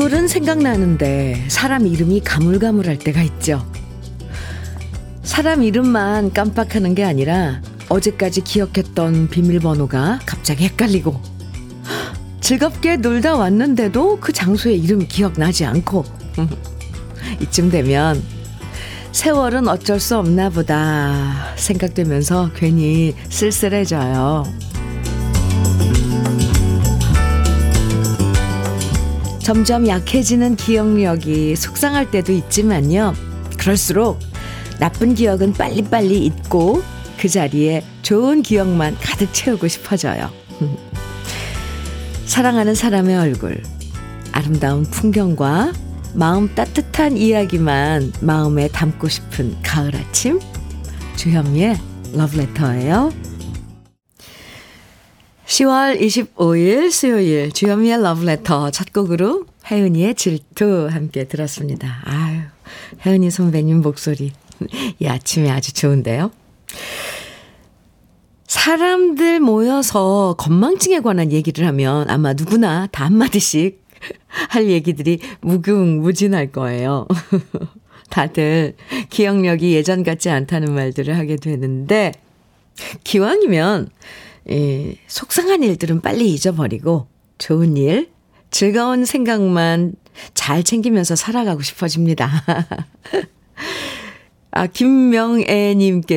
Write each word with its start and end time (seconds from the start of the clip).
얼굴은 0.00 0.28
생각나는데 0.28 1.44
사람 1.48 1.86
이름이 1.86 2.20
가물가물할 2.20 2.98
때가 2.98 3.20
있죠. 3.20 3.70
사람 5.22 5.62
이름만 5.62 6.32
깜빡하는 6.32 6.94
게 6.94 7.04
아니라 7.04 7.60
어제까지 7.90 8.40
기억했던 8.40 9.28
비밀번호가 9.28 10.20
갑자기 10.24 10.64
헷갈리고 10.64 11.20
즐겁게 12.40 12.96
놀다 12.96 13.36
왔는데도 13.36 14.20
그 14.20 14.32
장소의 14.32 14.80
이름이 14.80 15.06
기억나지 15.06 15.66
않고 15.66 16.06
이쯤 17.42 17.70
되면 17.70 18.22
세월은 19.12 19.68
어쩔 19.68 20.00
수 20.00 20.16
없나 20.16 20.48
보다 20.48 21.54
생각되면서 21.56 22.52
괜히 22.54 23.14
쓸쓸해져요. 23.28 24.69
점점 29.50 29.88
약해지는 29.88 30.54
기억력이 30.54 31.56
속상할 31.56 32.12
때도 32.12 32.30
있지만요. 32.30 33.14
그럴수록 33.58 34.20
나쁜 34.78 35.16
기억은 35.16 35.54
빨리빨리 35.54 36.24
잊고 36.24 36.84
그 37.18 37.28
자리에 37.28 37.82
좋은 38.02 38.42
기억만 38.42 38.96
가득 39.00 39.34
채우고 39.34 39.66
싶어져요. 39.66 40.30
사랑하는 42.26 42.76
사람의 42.76 43.18
얼굴, 43.18 43.60
아름다운 44.30 44.84
풍경과 44.84 45.72
마음 46.14 46.54
따뜻한 46.54 47.16
이야기만 47.16 48.12
마음에 48.20 48.68
담고 48.68 49.08
싶은 49.08 49.56
가을 49.64 49.96
아침 49.96 50.38
주현미의 51.16 51.76
러브레터예요. 52.12 53.10
10월 55.50 56.00
25일 56.00 56.92
수요일 56.92 57.50
주현미의 57.50 58.00
러브레터 58.02 58.70
첫 58.70 58.92
곡으로 58.92 59.46
혜은이의 59.68 60.14
질투 60.14 60.86
함께 60.88 61.24
들었습니다. 61.24 62.02
아유, 62.04 62.42
혜은이 63.04 63.32
선배님 63.32 63.82
목소리 63.82 64.30
이 65.00 65.06
아침에 65.08 65.50
아주 65.50 65.74
좋은데요. 65.74 66.30
사람들 68.46 69.40
모여서 69.40 70.36
건망증에 70.38 71.00
관한 71.00 71.32
얘기를 71.32 71.66
하면 71.66 72.08
아마 72.08 72.32
누구나 72.32 72.86
다 72.86 73.06
한마디씩 73.06 73.84
할 74.50 74.68
얘기들이 74.68 75.18
무궁무진할 75.40 76.52
거예요. 76.52 77.08
다들 78.08 78.76
기억력이 79.08 79.74
예전 79.74 80.04
같지 80.04 80.30
않다는 80.30 80.72
말들을 80.72 81.18
하게 81.18 81.34
되는데, 81.34 82.12
기왕이면, 83.02 83.90
예, 84.48 84.96
속상한 85.06 85.62
일들은 85.62 86.00
빨리 86.00 86.32
잊어버리고, 86.32 87.08
좋은 87.38 87.76
일, 87.76 88.10
즐거운 88.50 89.04
생각만 89.04 89.94
잘 90.34 90.62
챙기면서 90.62 91.16
살아가고 91.16 91.62
싶어집니다. 91.62 92.30
아, 94.52 94.66
김명애님께서요, 94.66 96.10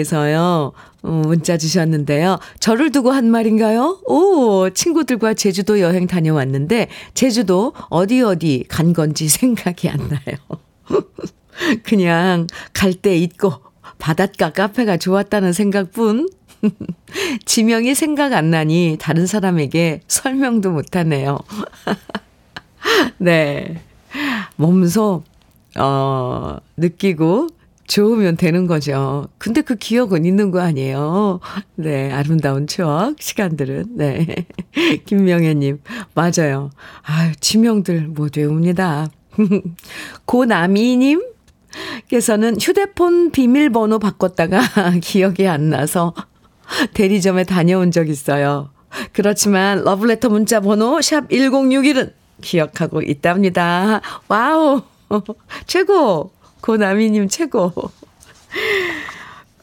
어, 1.04 1.10
문자 1.26 1.58
주셨는데요. 1.58 2.40
저를 2.60 2.92
두고 2.92 3.12
한 3.12 3.30
말인가요? 3.30 4.00
오, 4.06 4.70
친구들과 4.72 5.36
제주도 5.36 5.80
여행 5.80 6.08
다녀왔는데, 6.08 6.88
제주도 7.14 7.74
어디 7.90 8.22
어디 8.22 8.66
간 8.68 8.94
건지 8.94 9.28
생각이 9.30 9.90
안 9.90 10.00
나요. 10.10 10.38
그냥 11.84 12.48
갈때 12.74 13.16
잊고 13.16 13.54
바닷가 14.00 14.52
카페가 14.52 14.98
좋았다는 14.98 15.54
생각뿐. 15.54 16.28
지명이 17.46 17.96
생각 17.96 18.34
안 18.34 18.50
나니 18.50 18.98
다른 19.00 19.26
사람에게 19.28 20.02
설명도 20.08 20.72
못 20.72 20.96
하네요. 20.96 21.40
네. 23.18 23.82
몸소, 24.56 25.24
어, 25.78 26.58
느끼고 26.78 27.48
좋으면 27.88 28.38
되는 28.38 28.68
거죠. 28.68 29.28
근데 29.38 29.62
그 29.62 29.76
기억은 29.76 30.26
있는 30.26 30.52
거 30.52 30.62
아니에요. 30.62 31.40
네, 31.76 32.12
아름다운 32.12 32.68
추억, 32.68 33.22
시간들은. 33.22 33.98
네. 33.98 34.46
김명혜님, 35.06 35.82
맞아요. 36.14 36.70
아유, 37.04 37.34
지명들 37.40 38.08
못 38.08 38.38
외웁니다. 38.38 39.10
고나미님, 40.26 41.22
께서는 42.08 42.56
휴대폰 42.60 43.32
비밀번호 43.32 44.00
바꿨다가 44.00 44.62
기억이 45.02 45.48
안 45.48 45.70
나서 45.70 46.14
대리점에 46.94 47.44
다녀온 47.44 47.92
적 47.92 48.10
있어요. 48.10 48.70
그렇지만 49.12 49.84
러브레터 49.84 50.30
문자 50.30 50.60
번호 50.60 51.02
샵 51.02 51.28
1061은 51.30 52.14
기억하고 52.42 53.02
있답니다. 53.02 54.02
와우! 54.28 54.82
최고! 55.66 56.32
고나미님 56.62 57.28
최고. 57.28 57.72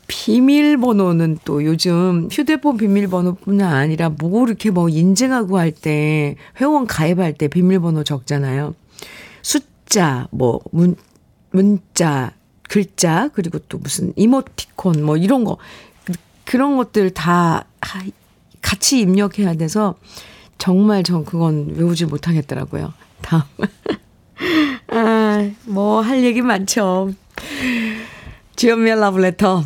비밀번호는 0.09 1.39
또 1.45 1.65
요즘 1.65 2.29
휴대폰 2.33 2.77
비밀번호뿐 2.77 3.61
아니라 3.61 4.09
뭐 4.09 4.45
이렇게 4.47 4.71
뭐 4.71 4.89
인증하고 4.89 5.57
할 5.59 5.71
때 5.71 6.35
회원 6.61 6.87
가입할 6.87 7.35
때 7.35 7.47
비밀번호 7.47 8.03
적잖아요. 8.03 8.75
숫자, 9.43 10.27
뭐 10.33 10.61
문, 10.73 10.97
문자, 11.53 12.33
글자 12.69 13.29
그리고 13.33 13.61
또 13.69 13.79
무슨 13.79 14.13
이모티콘 14.17 15.05
뭐 15.05 15.17
이런 15.17 15.45
거 15.45 15.59
그런 16.51 16.77
것들 16.77 17.11
다 17.11 17.65
같이 18.61 18.99
입력해야 18.99 19.55
돼서 19.55 19.95
정말 20.59 21.05
전 21.05 21.25
그건 21.25 21.77
외우지 21.77 22.07
못하겠더라고요. 22.07 22.93
다음. 23.23 23.43
아, 24.91 25.49
뭐 25.67 26.01
할 26.01 26.25
얘기 26.25 26.43
많죠. 26.43 27.13
주연미의 28.57 28.99
러브레터. 28.99 29.63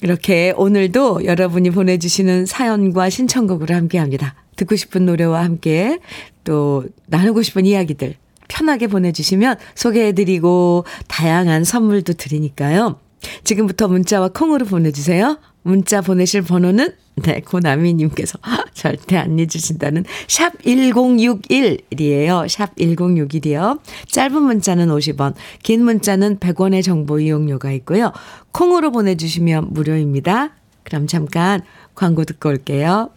이렇게 0.00 0.54
오늘도 0.56 1.26
여러분이 1.26 1.68
보내주시는 1.68 2.46
사연과 2.46 3.10
신청곡으로 3.10 3.74
함께 3.74 3.98
합니다. 3.98 4.34
듣고 4.56 4.74
싶은 4.74 5.04
노래와 5.04 5.44
함께 5.44 5.98
또 6.44 6.86
나누고 7.08 7.42
싶은 7.42 7.66
이야기들 7.66 8.14
편하게 8.48 8.86
보내주시면 8.86 9.58
소개해드리고 9.74 10.86
다양한 11.08 11.64
선물도 11.64 12.14
드리니까요. 12.14 12.98
지금부터 13.44 13.88
문자와 13.88 14.30
콩으로 14.30 14.64
보내주세요. 14.64 15.38
문자 15.62 16.00
보내실 16.00 16.42
번호는 16.42 16.92
네, 17.16 17.40
고나미 17.40 17.94
님께서 17.94 18.38
절대 18.74 19.16
안 19.16 19.38
잊으신다는 19.38 20.04
샵 20.28 20.58
1061이에요. 20.62 22.48
샵 22.48 22.74
1061이요. 22.76 23.80
짧은 24.08 24.42
문자는 24.42 24.88
50원, 24.88 25.34
긴 25.62 25.84
문자는 25.84 26.38
100원의 26.38 26.82
정보 26.82 27.20
이용료가 27.20 27.70
있고요. 27.72 28.12
콩으로 28.52 28.90
보내 28.90 29.14
주시면 29.14 29.68
무료입니다. 29.72 30.54
그럼 30.84 31.06
잠깐 31.06 31.62
광고 31.94 32.24
듣고 32.24 32.48
올게요. 32.48 33.10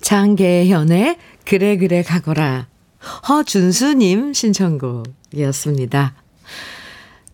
장계현의 0.00 1.16
그래 1.44 1.76
그래 1.76 2.02
가거라. 2.02 2.68
허준수님 3.28 4.32
신청곡이었습니다. 4.34 6.19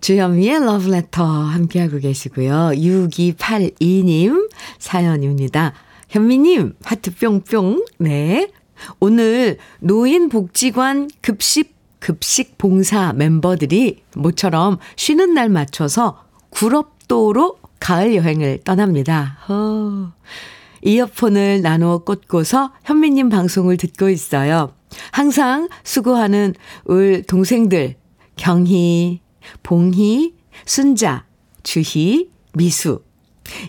주현미의 0.06 0.64
러브레터 0.64 1.24
함께하고 1.24 1.98
계시고요. 1.98 2.70
6282님 2.76 4.48
사연입니다. 4.78 5.72
현미님, 6.08 6.76
하트 6.84 7.12
뿅뿅. 7.12 7.84
네. 7.98 8.48
오늘 9.00 9.58
노인복지관 9.80 11.10
급식, 11.22 11.74
급식 11.98 12.56
봉사 12.56 13.14
멤버들이 13.14 14.04
모처럼 14.14 14.78
쉬는 14.94 15.34
날 15.34 15.48
맞춰서 15.48 16.22
구럽도로 16.50 17.56
가을 17.80 18.14
여행을 18.14 18.60
떠납니다. 18.62 19.38
어. 19.48 20.12
이어폰을 20.82 21.62
나누어 21.62 22.04
꽂고서 22.04 22.74
현미님 22.84 23.28
방송을 23.28 23.76
듣고 23.76 24.08
있어요. 24.08 24.72
항상 25.10 25.68
수고하는 25.82 26.54
울 26.84 27.24
동생들, 27.24 27.96
경희, 28.36 29.25
봉희, 29.62 30.34
순자, 30.64 31.24
주희, 31.62 32.30
미수. 32.54 33.02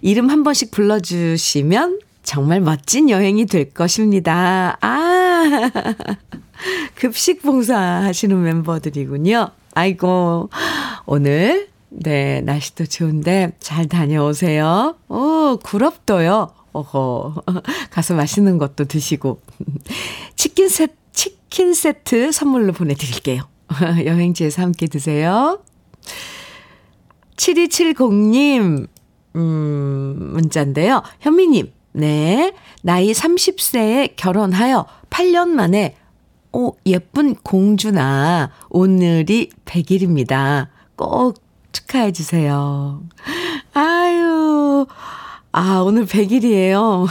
이름 0.01 0.29
한 0.29 0.43
번씩 0.43 0.71
불러주시면 0.71 1.99
정말 2.23 2.61
멋진 2.61 3.09
여행이 3.09 3.45
될 3.45 3.69
것입니다. 3.71 4.77
아, 4.81 5.43
급식 6.95 7.41
봉사 7.41 7.77
하시는 7.77 8.41
멤버들이군요. 8.41 9.49
아이고, 9.73 10.49
오늘, 11.05 11.69
네, 11.89 12.41
날씨도 12.41 12.85
좋은데 12.85 13.53
잘 13.59 13.87
다녀오세요. 13.87 14.95
오, 15.07 15.57
구럽도요. 15.63 16.53
어허, 16.73 17.43
가서 17.91 18.13
맛있는 18.13 18.57
것도 18.57 18.85
드시고. 18.85 19.41
치킨 20.35 20.69
세트, 20.69 20.93
치킨 21.13 21.73
세트 21.73 22.31
선물로 22.31 22.73
보내드릴게요. 22.73 23.43
여행지에서 24.05 24.61
함께 24.61 24.87
드세요. 24.87 25.59
7270님, 27.37 28.87
음, 29.35 30.29
문자인데요. 30.33 31.03
현미님, 31.19 31.71
네. 31.93 32.53
나이 32.81 33.11
30세에 33.11 34.13
결혼하여 34.15 34.85
8년 35.09 35.49
만에, 35.49 35.95
오, 36.51 36.75
예쁜 36.85 37.35
공주나 37.35 38.51
오늘이 38.69 39.49
100일입니다. 39.65 40.67
꼭 40.95 41.35
축하해 41.71 42.11
주세요. 42.11 43.03
아유, 43.73 44.87
아, 45.51 45.81
오늘 45.85 46.05
100일이에요. 46.05 47.07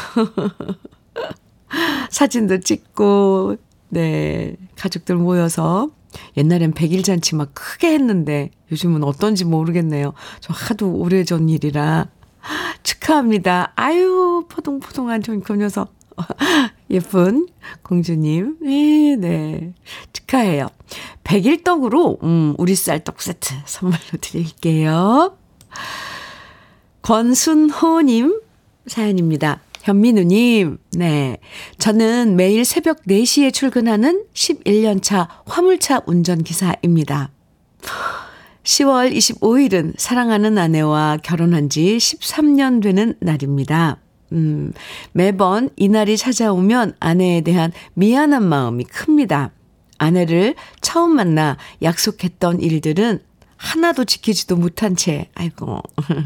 사진도 2.10 2.60
찍고, 2.60 3.56
네, 3.88 4.56
가족들 4.76 5.16
모여서 5.16 5.90
옛날엔 6.36 6.72
100일 6.72 7.04
잔치 7.04 7.34
막 7.34 7.50
크게 7.54 7.92
했는데 7.92 8.50
요즘은 8.70 9.04
어떤지 9.04 9.44
모르겠네요. 9.44 10.12
저 10.40 10.52
하도 10.52 10.92
오래전 10.92 11.48
일이라 11.48 12.08
축하합니다. 12.82 13.72
아유, 13.76 14.44
포동포동한 14.48 15.22
그 15.22 15.56
녀석. 15.56 15.94
예쁜 16.90 17.46
공주님. 17.82 18.58
네, 18.60 19.16
네. 19.16 19.74
축하해요. 20.12 20.68
100일 21.24 21.64
떡으로, 21.64 22.18
음, 22.22 22.54
우리 22.58 22.74
쌀떡 22.74 23.20
세트 23.20 23.54
선물로 23.66 24.18
드릴게요. 24.20 25.36
권순호님 27.02 28.40
사연입니다. 28.86 29.60
현민우님, 29.86 30.78
네. 30.96 31.38
저는 31.78 32.34
매일 32.34 32.64
새벽 32.64 33.04
4시에 33.04 33.52
출근하는 33.54 34.24
11년차 34.34 35.28
화물차 35.46 36.02
운전기사입니다. 36.06 37.30
10월 38.64 39.14
25일은 39.14 39.94
사랑하는 39.96 40.58
아내와 40.58 41.18
결혼한 41.22 41.68
지 41.68 41.98
13년 41.98 42.82
되는 42.82 43.14
날입니다. 43.20 43.98
음, 44.32 44.72
매번 45.12 45.70
이날이 45.76 46.16
찾아오면 46.16 46.94
아내에 46.98 47.42
대한 47.42 47.70
미안한 47.94 48.42
마음이 48.42 48.82
큽니다. 48.86 49.52
아내를 49.98 50.56
처음 50.80 51.14
만나 51.14 51.58
약속했던 51.80 52.58
일들은 52.58 53.20
하나도 53.56 54.04
지키지도 54.04 54.56
못한 54.56 54.96
채, 54.96 55.30
아이고, 55.36 55.80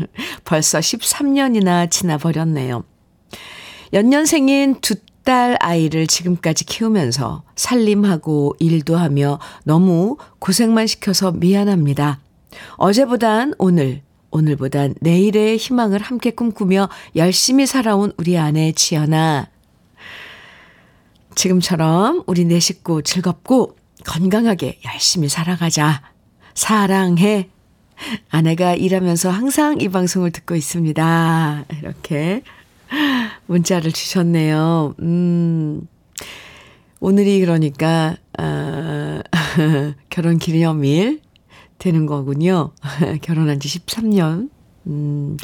벌써 0.44 0.78
13년이나 0.78 1.90
지나버렸네요. 1.90 2.84
연년생인 3.92 4.80
두 4.80 4.96
딸 5.24 5.56
아이를 5.60 6.06
지금까지 6.06 6.64
키우면서 6.64 7.42
살림하고 7.54 8.56
일도 8.58 8.96
하며 8.96 9.38
너무 9.64 10.16
고생만 10.38 10.86
시켜서 10.86 11.30
미안합니다. 11.30 12.20
어제보단 12.76 13.54
오늘, 13.58 14.02
오늘보단 14.30 14.94
내일의 15.00 15.58
희망을 15.58 16.00
함께 16.00 16.30
꿈꾸며 16.30 16.88
열심히 17.16 17.66
살아온 17.66 18.12
우리 18.16 18.38
아내 18.38 18.72
지연아. 18.72 19.48
지금처럼 21.34 22.24
우리 22.26 22.44
네 22.46 22.58
식구 22.58 23.02
즐겁고 23.02 23.76
건강하게 24.06 24.80
열심히 24.86 25.28
살아가자. 25.28 26.02
사랑해. 26.54 27.50
아내가 28.30 28.74
일하면서 28.74 29.30
항상 29.30 29.80
이 29.80 29.88
방송을 29.90 30.30
듣고 30.30 30.56
있습니다. 30.56 31.66
이렇게 31.78 32.42
문자를 33.46 33.92
주셨네요. 33.92 34.94
음, 35.00 35.86
오늘이 37.00 37.40
그러니까, 37.40 38.16
아, 38.38 39.22
결혼 40.10 40.38
기념일 40.38 41.20
되는 41.78 42.06
거군요. 42.06 42.72
결혼한 43.22 43.58
지 43.60 43.68
13년. 43.68 44.50
음, 44.86 45.36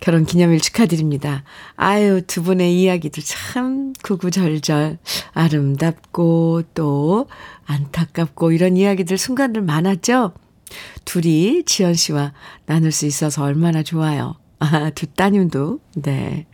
결혼 0.00 0.26
기념일 0.26 0.60
축하드립니다. 0.60 1.44
아유, 1.76 2.22
두 2.26 2.42
분의 2.42 2.80
이야기도 2.80 3.22
참 3.22 3.92
구구절절 4.02 4.98
아름답고 5.32 6.62
또 6.74 7.28
안타깝고 7.64 8.52
이런 8.52 8.76
이야기들 8.76 9.16
순간들 9.16 9.62
많았죠? 9.62 10.32
둘이 11.04 11.64
지연 11.64 11.94
씨와 11.94 12.32
나눌 12.66 12.92
수 12.92 13.06
있어서 13.06 13.44
얼마나 13.44 13.82
좋아요. 13.82 14.36
아, 14.62 14.90
두 14.90 15.06
따님도, 15.06 15.80
네. 15.96 16.46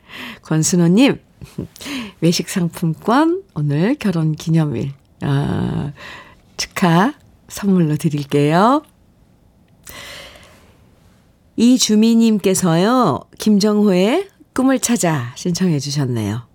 권순호님, 0.43 1.21
외식 2.23 2.49
상품권 2.49 3.43
오늘 3.55 3.95
결혼 3.97 4.33
기념일, 4.33 4.93
아, 5.21 5.93
축하 6.57 7.13
선물로 7.49 7.97
드릴게요. 7.97 8.83
이주미님께서요, 11.57 13.21
김정호의 13.39 14.29
꿈을 14.55 14.79
찾아 14.79 15.33
신청해 15.37 15.79
주셨네요. 15.79 16.49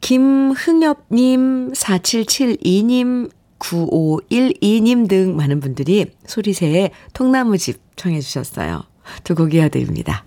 김흥엽님, 0.00 1.72
4772님, 1.72 3.30
9512님 3.58 5.08
등 5.08 5.36
많은 5.36 5.60
분들이 5.60 6.06
소리새의 6.26 6.92
통나무집 7.12 7.80
청해 7.96 8.20
주셨어요. 8.20 8.84
두 9.24 9.34
곡 9.34 9.54
이어드립니다. 9.54 10.25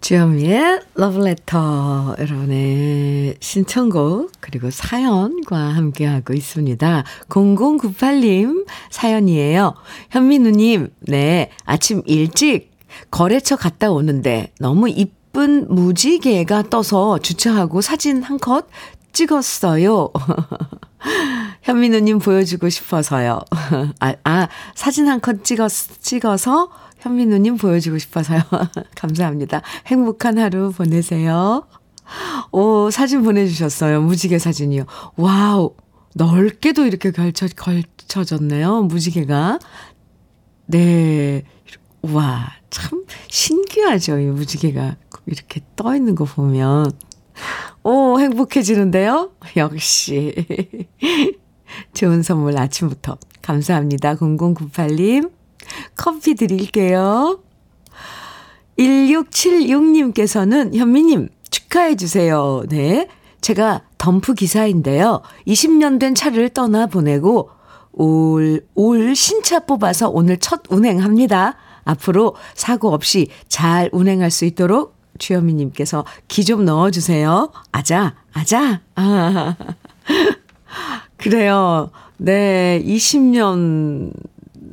주현미의 0.00 0.80
러브레터 0.94 2.16
여러분의 2.18 3.36
신청곡 3.40 4.32
그리고 4.40 4.70
사연과 4.70 5.56
함께하고 5.58 6.32
있습니다. 6.32 7.04
0098님 7.28 8.66
사연이에요. 8.90 9.74
현민우님 10.10 10.88
네 11.00 11.50
아침 11.66 12.02
일찍 12.06 12.70
거래처 13.10 13.56
갔다 13.56 13.90
오는데 13.92 14.52
너무 14.58 14.88
이쁜 14.88 15.66
무지개가 15.68 16.64
떠서 16.70 17.18
주차하고 17.18 17.80
사진 17.82 18.22
한 18.22 18.38
컷 18.38 18.66
찍었어요. 19.12 20.10
현민우님 21.62 22.20
보여주고 22.20 22.68
싶어서요. 22.70 23.40
아, 24.00 24.14
아 24.24 24.48
사진 24.74 25.08
한 25.08 25.20
컷 25.20 25.44
찍었, 25.44 25.70
찍어서 26.00 26.70
현민우님 27.00 27.56
보여주고 27.56 27.98
싶어서요. 27.98 28.40
감사합니다. 28.94 29.62
행복한 29.86 30.38
하루 30.38 30.70
보내세요. 30.70 31.66
오, 32.52 32.90
사진 32.90 33.22
보내주셨어요. 33.22 34.02
무지개 34.02 34.38
사진이요. 34.38 34.84
와우. 35.16 35.74
넓게도 36.14 36.86
이렇게 36.86 37.12
걸쳐, 37.12 37.46
걸쳐졌네요. 37.56 38.82
무지개가. 38.82 39.58
네. 40.66 41.44
와, 42.02 42.52
참 42.70 43.04
신기하죠. 43.28 44.18
이 44.18 44.26
무지개가 44.26 44.96
이렇게 45.26 45.60
떠 45.76 45.94
있는 45.94 46.14
거 46.14 46.24
보면. 46.24 46.90
오, 47.82 48.18
행복해지는데요? 48.18 49.32
역시. 49.56 50.34
좋은 51.94 52.22
선물 52.22 52.58
아침부터. 52.58 53.16
감사합니다. 53.42 54.16
0098님. 54.16 55.30
커피 55.96 56.34
드릴게요. 56.34 57.40
1676님께서는 58.78 60.74
현미님 60.74 61.28
축하해 61.50 61.96
주세요. 61.96 62.62
네. 62.68 63.08
제가 63.40 63.82
덤프 63.98 64.34
기사인데요. 64.34 65.22
20년 65.46 65.98
된 65.98 66.14
차를 66.14 66.50
떠나 66.50 66.86
보내고 66.86 67.50
올, 67.92 68.64
올 68.74 69.14
신차 69.16 69.60
뽑아서 69.60 70.08
오늘 70.10 70.38
첫 70.38 70.62
운행합니다. 70.68 71.56
앞으로 71.84 72.36
사고 72.54 72.92
없이 72.92 73.28
잘 73.48 73.88
운행할 73.92 74.30
수 74.30 74.44
있도록 74.44 74.94
주현미님께서 75.18 76.04
기 76.28 76.44
좀 76.44 76.64
넣어주세요. 76.64 77.50
아자, 77.72 78.14
아자. 78.32 78.80
아. 78.94 79.56
그래요. 81.16 81.90
네, 82.16 82.82
20년 82.84 84.12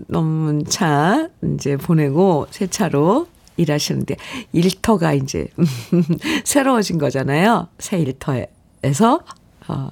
넘은 0.07 0.65
차 0.65 1.29
이제 1.55 1.77
보내고 1.77 2.47
새 2.51 2.67
차로 2.67 3.27
일하시는데 3.57 4.15
일터가 4.53 5.13
이제 5.13 5.47
새로워진 6.45 6.97
거잖아요. 6.97 7.67
새 7.79 7.99
일터에서 7.99 9.21
어 9.67 9.89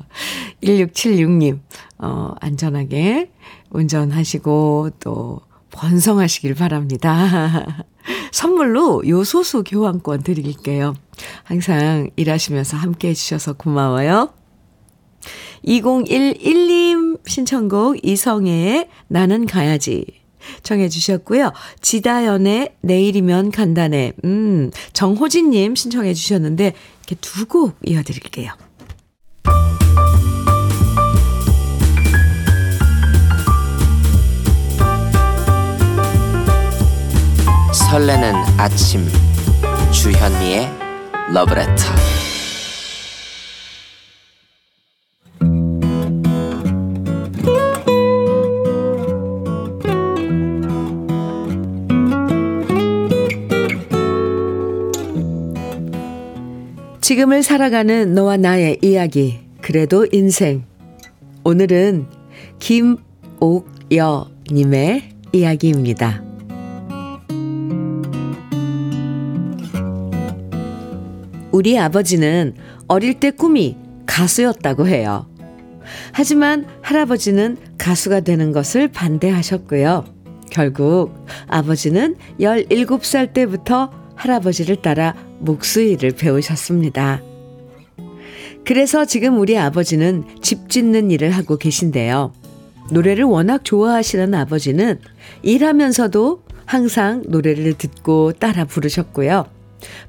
1676님 0.64 1.60
어 1.98 2.34
안전하게 2.40 3.32
운전하시고 3.72 4.92
또 5.00 5.42
번성하시길 5.72 6.56
바랍니다. 6.56 7.84
선물로 8.32 9.04
요소수 9.08 9.64
교환권 9.64 10.24
드릴게요. 10.24 10.94
항상 11.44 12.10
일하시면서 12.16 12.78
함께 12.78 13.10
해주셔서 13.10 13.54
고마워요. 13.54 14.30
2011님 15.66 17.20
신청곡 17.28 18.06
이성애의 18.06 18.88
나는 19.08 19.46
가야지 19.46 20.06
청해 20.62 20.90
주셨고요. 20.90 21.52
지다연의 21.82 22.76
내일이면 22.82 23.52
간단해. 23.52 24.14
음, 24.26 24.70
정호진 24.94 25.50
님 25.50 25.76
신청해 25.76 26.14
주셨는데 26.14 26.74
이렇게 27.08 27.16
두 27.22 27.46
곡 27.48 27.76
이어 27.84 28.04
드릴게요. 28.04 28.52
설레는 37.74 38.34
아침 38.58 39.08
주현미의 39.92 40.70
러브레터 41.34 42.15
지금을 57.06 57.44
살아가는 57.44 58.16
너와 58.16 58.38
나의 58.38 58.80
이야기. 58.82 59.40
그래도 59.62 60.08
인생. 60.12 60.66
오늘은 61.44 62.08
김옥여님의 62.58 63.00
이야기입니다. 65.32 66.24
우리 71.52 71.78
아버지는 71.78 72.56
어릴 72.88 73.20
때 73.20 73.30
꿈이 73.30 73.78
가수였다고 74.08 74.88
해요. 74.88 75.28
하지만 76.12 76.66
할아버지는 76.82 77.58
가수가 77.78 78.22
되는 78.22 78.52
것을 78.52 78.88
반대하셨고요. 78.88 80.06
결국 80.50 81.14
아버지는 81.46 82.16
17살 82.40 83.32
때부터 83.34 83.92
할아버지를 84.16 84.78
따라 84.78 85.14
목수일을 85.40 86.12
배우셨습니다. 86.12 87.22
그래서 88.66 89.06
지금 89.06 89.40
우리 89.40 89.58
아버지는 89.58 90.24
집 90.42 90.70
짓는 90.70 91.12
일을 91.12 91.32
하고 91.32 91.58
계신데요. 91.58 92.34
노래를 92.92 93.24
워낙 93.24 93.64
좋아하시는 93.64 94.34
아버지는 94.34 95.00
일하면서도 95.44 96.44
항상 96.66 97.24
노래를 97.28 97.74
듣고 97.74 98.34
따라 98.34 98.66
부르셨고요. 98.66 99.46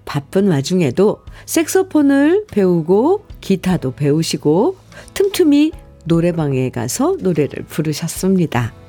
바쁜 0.05 0.49
와중에도 0.49 1.21
색소폰을 1.45 2.47
배우고 2.51 3.27
기타도 3.41 3.95
배우시고 3.95 4.77
틈틈이 5.15 5.73
노래방에 6.05 6.71
가서 6.71 7.17
노래를 7.21 7.65
부르셨습니다. 7.65 8.86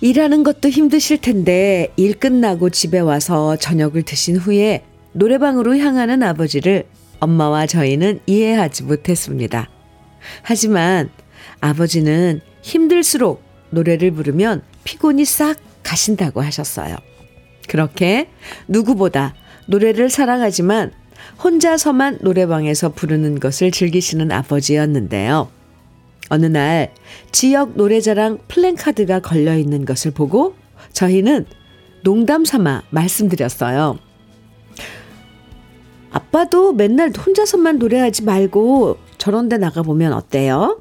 일하는 0.00 0.42
것도 0.42 0.70
힘드실 0.70 1.20
텐데 1.20 1.92
일 1.96 2.18
끝나고 2.18 2.70
집에 2.70 2.98
와서 2.98 3.56
저녁을 3.56 4.02
드신 4.02 4.36
후에 4.36 4.82
노래방으로 5.12 5.76
향하는 5.76 6.22
아버지를 6.22 6.86
엄마와 7.18 7.66
저희는 7.66 8.20
이해하지 8.26 8.84
못했습니다. 8.84 9.68
하지만 10.42 11.10
아버지는 11.60 12.40
힘들수록 12.62 13.42
노래를 13.70 14.12
부르면 14.12 14.62
피곤이 14.84 15.24
싹 15.26 15.56
가신다고 15.82 16.40
하셨어요. 16.40 16.96
그렇게 17.68 18.28
누구보다 18.68 19.34
노래를 19.66 20.08
사랑하지만 20.08 20.92
혼자서만 21.44 22.18
노래방에서 22.22 22.90
부르는 22.90 23.38
것을 23.38 23.70
즐기시는 23.70 24.32
아버지였는데요. 24.32 25.50
어느 26.30 26.46
날 26.46 26.92
지역 27.32 27.76
노래자랑 27.76 28.38
플랜카드가 28.48 29.20
걸려 29.20 29.56
있는 29.56 29.84
것을 29.84 30.12
보고 30.12 30.54
저희는 30.92 31.44
농담 32.02 32.44
삼아 32.44 32.84
말씀드렸어요. 32.90 33.98
아빠도 36.12 36.72
맨날 36.72 37.10
혼자서만 37.10 37.78
노래하지 37.78 38.24
말고 38.24 38.96
저런 39.18 39.48
데 39.48 39.58
나가보면 39.58 40.12
어때요? 40.12 40.80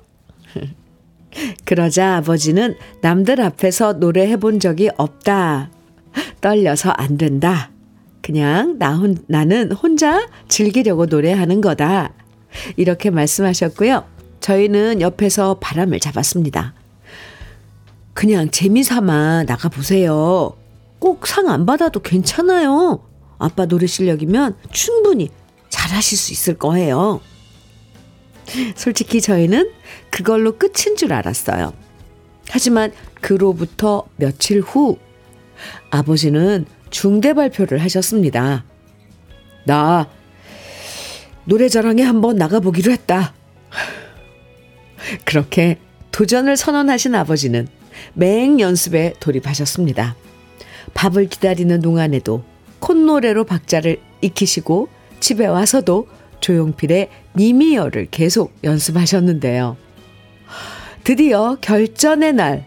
그러자 1.66 2.18
아버지는 2.18 2.76
남들 3.02 3.42
앞에서 3.42 3.94
노래해 3.94 4.38
본 4.38 4.60
적이 4.60 4.90
없다. 4.98 5.72
떨려서 6.42 6.92
안 6.92 7.18
된다. 7.18 7.72
그냥 8.22 8.78
나 8.78 8.96
혼, 8.96 9.18
나는 9.28 9.72
혼자 9.72 10.28
즐기려고 10.48 11.06
노래하는 11.08 11.62
거다. 11.62 12.14
이렇게 12.78 13.10
말씀하셨고요. 13.10 14.19
저희는 14.42 15.02
옆에서 15.02 15.56
바람을 15.60 16.00
잡았습니다. 16.00 16.74
그냥 18.14 18.50
재미삼아 18.52 19.44
나가보세요. 19.44 20.54
꼭 21.00 21.26
상 21.28 21.48
안 21.50 21.66
받아도 21.66 22.02
괜찮아요. 22.02 23.02
아빠 23.38 23.66
노래 23.66 23.88
실력이면 23.88 24.58
충분히 24.72 25.30
잘하실 25.70 26.18
수 26.18 26.34
있을 26.34 26.58
거예요. 26.58 27.22
솔직히 28.76 29.22
저희는 29.22 29.72
그걸로 30.10 30.58
끝인 30.58 30.96
줄 30.98 31.14
알았어요. 31.14 31.74
하지만 32.50 32.92
그로부터 33.22 34.06
며칠 34.18 34.60
후 34.60 34.98
아버지는 35.92 36.66
중대 36.90 37.34
발표를 37.34 37.82
하셨습니다. 37.84 38.66
나 39.66 40.10
노래자랑에 41.46 42.02
한번 42.02 42.36
나가보기로 42.38 42.92
했다. 42.92 43.34
그렇게 45.24 45.78
도전을 46.12 46.58
선언하신 46.58 47.16
아버지는 47.16 47.68
맹 48.14 48.60
연습에 48.60 49.14
돌입하셨습니다. 49.20 50.16
밥을 50.94 51.28
기다리는 51.30 51.82
동안에도 51.82 52.44
콧노래로 52.80 53.46
박자를 53.46 54.00
익히시고 54.22 54.90
집에 55.20 55.46
와서도 55.46 56.08
조용필의 56.42 57.10
미미어를 57.34 58.08
계속 58.10 58.54
연습하셨는데요. 58.64 59.78
드디어 61.04 61.58
결전의 61.62 62.34
날 62.34 62.66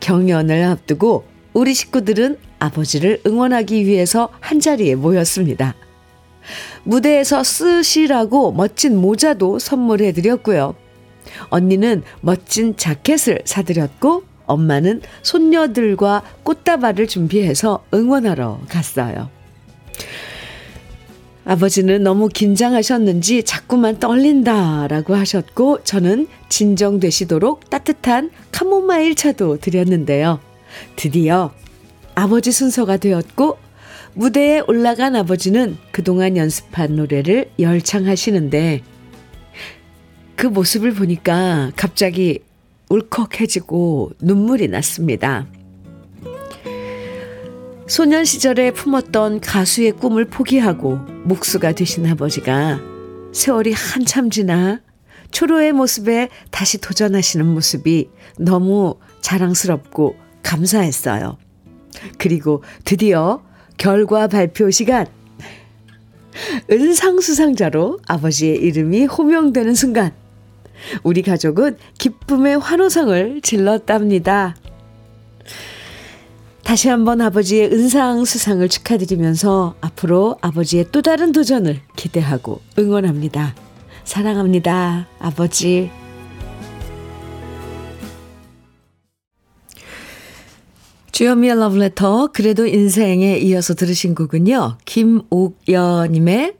경연을 0.00 0.64
앞두고 0.64 1.24
우리 1.52 1.74
식구들은 1.74 2.38
아버지를 2.58 3.20
응원하기 3.26 3.86
위해서 3.86 4.28
한자리에 4.40 4.94
모였습니다. 4.94 5.74
무대에서 6.84 7.42
쓰시라고 7.44 8.52
멋진 8.52 8.96
모자도 8.96 9.58
선물해 9.58 10.12
드렸고요. 10.12 10.74
언니는 11.50 12.02
멋진 12.20 12.76
자켓을 12.76 13.42
사드렸고 13.44 14.24
엄마는 14.46 15.02
손녀들과 15.22 16.22
꽃다발을 16.42 17.06
준비해서 17.06 17.84
응원하러 17.92 18.60
갔어요. 18.68 19.30
아버지는 21.44 22.02
너무 22.02 22.28
긴장하셨는지 22.28 23.42
자꾸만 23.42 23.98
떨린다라고 23.98 25.14
하셨고 25.14 25.82
저는 25.82 26.28
진정되시도록 26.50 27.70
따뜻한 27.70 28.30
카모마일 28.52 29.14
차도 29.14 29.58
드렸는데요. 29.58 30.40
드디어 30.96 31.52
아버지 32.14 32.52
순서가 32.52 32.98
되었고 32.98 33.56
무대에 34.12 34.60
올라간 34.66 35.16
아버지는 35.16 35.78
그동안 35.90 36.36
연습한 36.36 36.96
노래를 36.96 37.50
열창하시는데 37.58 38.82
그 40.38 40.46
모습을 40.46 40.94
보니까 40.94 41.72
갑자기 41.74 42.44
울컥해지고 42.90 44.12
눈물이 44.22 44.68
났습니다. 44.68 45.48
소년 47.88 48.24
시절에 48.24 48.70
품었던 48.70 49.40
가수의 49.40 49.92
꿈을 49.92 50.26
포기하고 50.26 50.98
목수가 51.24 51.72
되신 51.72 52.06
아버지가 52.06 52.78
세월이 53.32 53.72
한참 53.72 54.30
지나 54.30 54.80
초로의 55.32 55.72
모습에 55.72 56.28
다시 56.52 56.78
도전하시는 56.78 57.44
모습이 57.44 58.08
너무 58.38 58.94
자랑스럽고 59.20 60.14
감사했어요. 60.44 61.36
그리고 62.16 62.62
드디어 62.84 63.42
결과 63.76 64.28
발표 64.28 64.70
시간. 64.70 65.06
은상 66.70 67.18
수상자로 67.18 67.98
아버지의 68.06 68.58
이름이 68.58 69.06
호명되는 69.06 69.74
순간, 69.74 70.12
우리 71.02 71.22
가족은 71.22 71.76
기쁨의 71.98 72.58
환호성을 72.58 73.40
질렀답니다. 73.42 74.56
다시 76.64 76.88
한번 76.88 77.22
아버지의 77.22 77.72
은상 77.72 78.26
수상을 78.26 78.68
축하드리면서 78.68 79.74
앞으로 79.80 80.36
아버지의 80.42 80.86
또 80.92 81.00
다른 81.00 81.32
도전을 81.32 81.80
기대하고 81.96 82.60
응원합니다. 82.78 83.54
사랑합니다, 84.04 85.06
아버지. 85.18 85.90
주현미의 91.12 91.58
러브레터 91.58 92.28
그래도 92.32 92.66
인생에 92.66 93.38
이어서 93.38 93.74
들으신 93.74 94.14
곡은요. 94.14 94.78
김옥여님의 94.84 96.54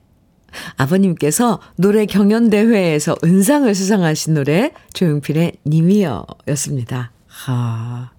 아버님께서 0.76 1.60
노래 1.76 2.06
경연대회에서 2.06 3.16
은상을 3.24 3.72
수상하신 3.74 4.34
노래 4.34 4.72
조용필의 4.92 5.58
님이여 5.66 6.26
였습니다. 6.48 7.12
하, 7.26 8.10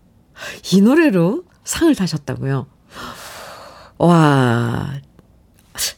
이 0.71 0.81
노래로 0.81 1.43
상을 1.63 1.93
타셨다고요? 1.93 2.67
와, 3.97 4.93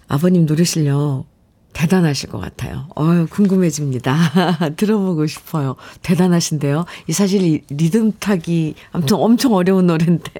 아버님 0.08 0.46
노래 0.46 0.64
실력 0.64 1.26
대단하실 1.74 2.30
것 2.30 2.40
같아요. 2.40 2.88
어유 2.98 3.28
궁금해집니다. 3.30 4.76
들어보고 4.76 5.26
싶어요. 5.28 5.76
대단하신데요. 6.02 6.86
이 7.08 7.14
사실 7.14 7.62
리듬 7.70 8.12
타기 8.20 8.76
아무튼 8.92 9.18
엄청 9.18 9.54
어려운 9.54 9.88
노래인데. 9.88 10.32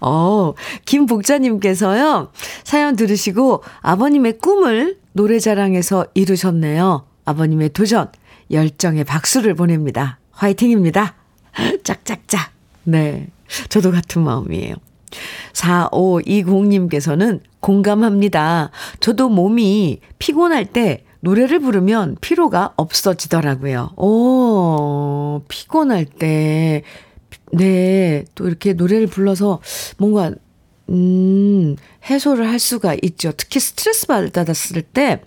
어, 0.00 0.54
김복자님께서요, 0.84 2.30
사연 2.64 2.96
들으시고 2.96 3.62
아버님의 3.80 4.38
꿈을 4.38 4.98
노래자랑에서 5.12 6.06
이루셨네요. 6.14 7.06
아버님의 7.24 7.70
도전, 7.70 8.10
열정의 8.50 9.04
박수를 9.04 9.54
보냅니다. 9.54 10.18
화이팅입니다. 10.32 11.14
짝짝짝. 11.84 12.50
네. 12.84 13.28
저도 13.68 13.90
같은 13.90 14.22
마음이에요. 14.22 14.74
4520님께서는 15.52 17.40
공감합니다. 17.60 18.70
저도 19.00 19.28
몸이 19.28 20.00
피곤할 20.18 20.64
때 20.66 21.04
노래를 21.20 21.60
부르면 21.60 22.16
피로가 22.20 22.72
없어지더라고요. 22.76 23.90
오, 23.96 25.42
피곤할 25.48 26.04
때, 26.04 26.82
네, 27.52 28.24
또 28.34 28.46
이렇게 28.46 28.72
노래를 28.72 29.06
불러서 29.06 29.60
뭔가, 29.98 30.32
음, 30.88 31.76
해소를 32.08 32.48
할 32.48 32.58
수가 32.58 32.96
있죠. 33.02 33.32
특히 33.36 33.60
스트레스 33.60 34.06
받았을 34.06 34.82
때 34.82 35.22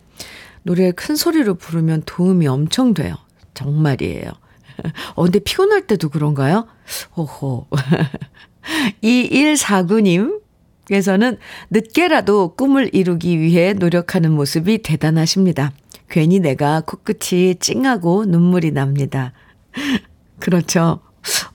노래 0.64 0.92
큰 0.92 1.16
소리로 1.16 1.56
부르면 1.56 2.04
도움이 2.06 2.48
엄청 2.48 2.94
돼요. 2.94 3.16
정말이에요. 3.54 4.32
어, 5.16 5.24
근데 5.24 5.40
피곤할 5.40 5.88
때도 5.88 6.10
그런가요? 6.10 6.68
호호. 7.16 7.68
2149님, 9.04 10.42
께서는 10.88 11.38
늦게라도 11.70 12.56
꿈을 12.56 12.90
이루기 12.94 13.40
위해 13.40 13.74
노력하는 13.74 14.32
모습이 14.32 14.80
대단하십니다. 14.80 15.72
괜히 16.10 16.40
내가 16.40 16.82
코끝이 16.82 17.56
찡하고 17.56 18.26
눈물이 18.26 18.72
납니다. 18.72 19.34
그렇죠. 20.40 21.00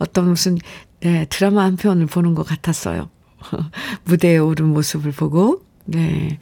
어떤 0.01 0.31
무슨 0.31 0.59
네, 1.01 1.27
드라마 1.31 1.63
한 1.63 1.77
편을 1.77 2.07
보는 2.07 2.35
것 2.35 2.45
같았어요. 2.45 3.09
무대에 4.05 4.39
오른 4.39 4.67
모습을 4.67 5.13
보고. 5.13 5.63
네. 5.85 6.41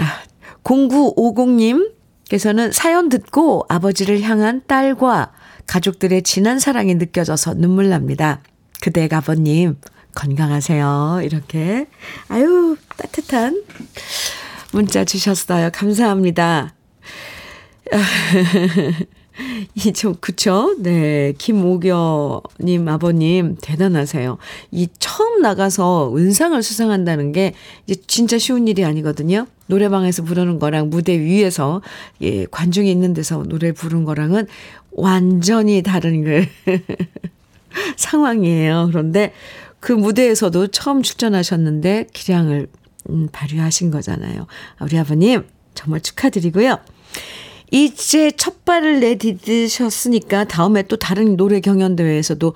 야, 0.00 0.22
0950님께서는 0.64 2.72
사연 2.72 3.08
듣고 3.08 3.64
아버지를 3.68 4.20
향한 4.22 4.62
딸과 4.66 5.32
가족들의 5.66 6.22
진한 6.22 6.58
사랑이 6.58 6.96
느껴져서 6.96 7.54
눈물 7.54 7.88
납니다. 7.88 8.40
그대 8.80 9.08
아버님 9.12 9.76
건강하세요. 10.14 11.20
이렇게 11.22 11.86
아유 12.28 12.76
따뜻한 12.96 13.62
문자 14.72 15.04
주셨어요. 15.04 15.70
감사합니다. 15.72 16.74
이좀 19.74 20.16
그쵸? 20.20 20.74
네. 20.78 21.32
김오겨님 21.38 22.88
아버님 22.88 23.56
대단하세요. 23.60 24.38
이 24.70 24.88
처음 24.98 25.40
나가서 25.42 26.14
은상을 26.16 26.62
수상한다는 26.62 27.32
게 27.32 27.54
이제 27.86 28.00
진짜 28.06 28.38
쉬운 28.38 28.68
일이 28.68 28.84
아니거든요. 28.84 29.46
노래방에서 29.66 30.24
부르는 30.24 30.58
거랑 30.58 30.90
무대 30.90 31.18
위에서 31.18 31.82
예, 32.22 32.46
관중이 32.46 32.90
있는 32.90 33.14
데서 33.14 33.42
노래 33.44 33.72
부르는 33.72 34.04
거랑은 34.04 34.46
완전히 34.92 35.82
다른 35.82 36.24
그 36.24 36.46
상황이에요. 37.96 38.88
그런데 38.90 39.32
그 39.78 39.92
무대에서도 39.92 40.68
처음 40.68 41.02
출전하셨는데 41.02 42.08
기량을 42.12 42.68
음, 43.08 43.28
발휘하신 43.32 43.90
거잖아요. 43.90 44.46
우리 44.80 44.98
아버님 44.98 45.44
정말 45.74 46.00
축하드리고요. 46.00 46.78
이제 47.70 48.30
첫 48.32 48.64
발을 48.64 49.00
내디디셨으니까 49.00 50.44
다음에 50.44 50.82
또 50.82 50.96
다른 50.96 51.36
노래 51.36 51.60
경연 51.60 51.96
대회에서도 51.96 52.52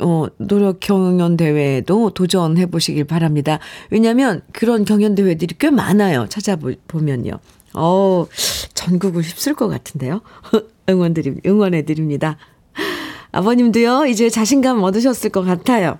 어, 0.00 0.26
노력 0.38 0.80
경연 0.80 1.36
대회에도 1.36 2.10
도전해 2.10 2.66
보시길 2.66 3.04
바랍니다. 3.04 3.58
왜냐면 3.90 4.42
그런 4.52 4.84
경연 4.84 5.14
대회들이 5.14 5.56
꽤 5.58 5.70
많아요. 5.70 6.26
찾아보면요. 6.28 7.38
어, 7.74 8.26
전국을 8.74 9.22
휩쓸 9.22 9.54
것 9.54 9.68
같은데요. 9.68 10.20
응원드립, 10.88 11.46
응원해 11.46 11.84
드립니다. 11.84 12.36
아버님도요, 13.32 14.06
이제 14.06 14.28
자신감 14.28 14.82
얻으셨을 14.82 15.30
것 15.30 15.42
같아요. 15.42 15.98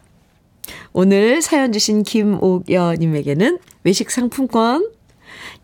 오늘 0.92 1.40
사연 1.42 1.72
주신 1.72 2.02
김옥여 2.02 2.96
님에게는 2.98 3.59
외식 3.85 4.11
상품권 4.11 4.87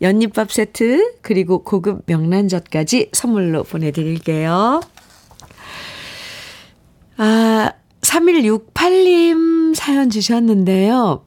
연잎밥 0.01 0.51
세트, 0.51 1.15
그리고 1.21 1.63
고급 1.63 2.03
명란젓까지 2.05 3.09
선물로 3.13 3.63
보내드릴게요. 3.63 4.81
아, 7.17 7.71
3168님 8.01 9.75
사연 9.75 10.09
주셨는데요. 10.09 11.25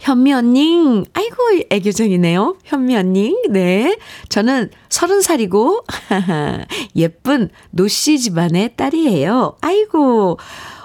현미 0.00 0.32
언니, 0.32 1.04
아이고, 1.14 1.36
애교쟁이네요. 1.70 2.58
현미 2.64 2.96
언니, 2.96 3.36
네. 3.50 3.96
저는 4.28 4.70
서른 4.88 5.20
살이고, 5.20 5.84
예쁜 6.96 7.50
노씨 7.70 8.18
집안의 8.18 8.76
딸이에요. 8.76 9.56
아이고, 9.60 10.38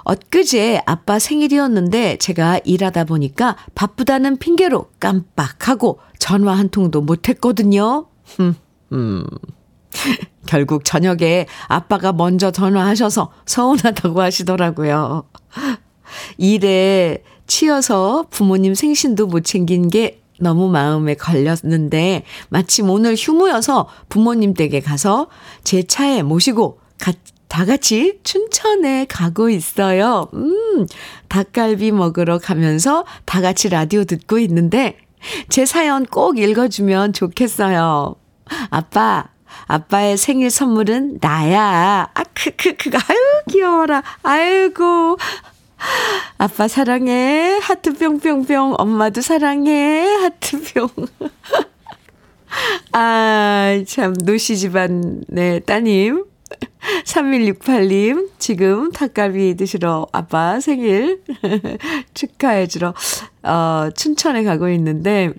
엊그제 0.03 0.81
아빠 0.85 1.19
생일이었는데 1.19 2.17
제가 2.17 2.59
일하다 2.63 3.05
보니까 3.05 3.55
바쁘다는 3.75 4.37
핑계로 4.37 4.89
깜빡하고 4.99 5.99
전화 6.21 6.53
한 6.53 6.69
통도 6.69 7.01
못 7.01 7.27
했거든요. 7.27 8.05
음, 8.39 8.53
음. 8.91 9.25
결국 10.45 10.85
저녁에 10.85 11.47
아빠가 11.67 12.13
먼저 12.13 12.51
전화하셔서 12.51 13.31
서운하다고 13.47 14.21
하시더라고요. 14.21 15.23
일에 16.37 17.23
치여서 17.47 18.27
부모님 18.29 18.75
생신도 18.75 19.27
못 19.27 19.41
챙긴 19.41 19.89
게 19.89 20.21
너무 20.39 20.69
마음에 20.69 21.15
걸렸는데 21.15 22.23
마침 22.49 22.89
오늘 22.91 23.15
휴무여서 23.15 23.87
부모님 24.07 24.53
댁에 24.53 24.79
가서 24.79 25.27
제 25.63 25.81
차에 25.81 26.21
모시고 26.21 26.79
가, 26.99 27.13
다 27.47 27.65
같이 27.65 28.19
춘천에 28.23 29.05
가고 29.05 29.49
있어요. 29.49 30.29
음, 30.35 30.85
닭갈비 31.29 31.91
먹으러 31.91 32.37
가면서 32.37 33.05
다 33.25 33.41
같이 33.41 33.69
라디오 33.69 34.03
듣고 34.03 34.37
있는데 34.37 34.97
제 35.49 35.65
사연 35.65 36.05
꼭 36.05 36.37
읽어주면 36.37 37.13
좋겠어요. 37.13 38.15
아빠, 38.69 39.29
아빠의 39.67 40.17
생일 40.17 40.49
선물은 40.49 41.19
나야. 41.21 42.09
아, 42.13 42.23
크, 42.33 42.51
크, 42.55 42.75
크, 42.75 42.89
아유, 42.93 43.17
귀여워라. 43.49 44.03
아이고. 44.23 45.17
아빠 46.37 46.67
사랑해. 46.67 47.57
하트 47.61 47.93
뿅뿅뿅. 47.93 48.75
엄마도 48.77 49.21
사랑해. 49.21 50.05
하트 50.21 50.61
뿅. 50.73 50.89
아, 52.93 53.81
참, 53.87 54.13
노시 54.23 54.57
집안의 54.57 55.61
따님. 55.65 56.25
3168님, 57.05 58.29
지금 58.39 58.91
닭갈비 58.91 59.55
드시러 59.55 60.07
아빠 60.11 60.59
생일 60.59 61.21
축하해주러, 62.13 62.93
어, 63.43 63.89
춘천에 63.95 64.43
가고 64.43 64.69
있는데, 64.69 65.31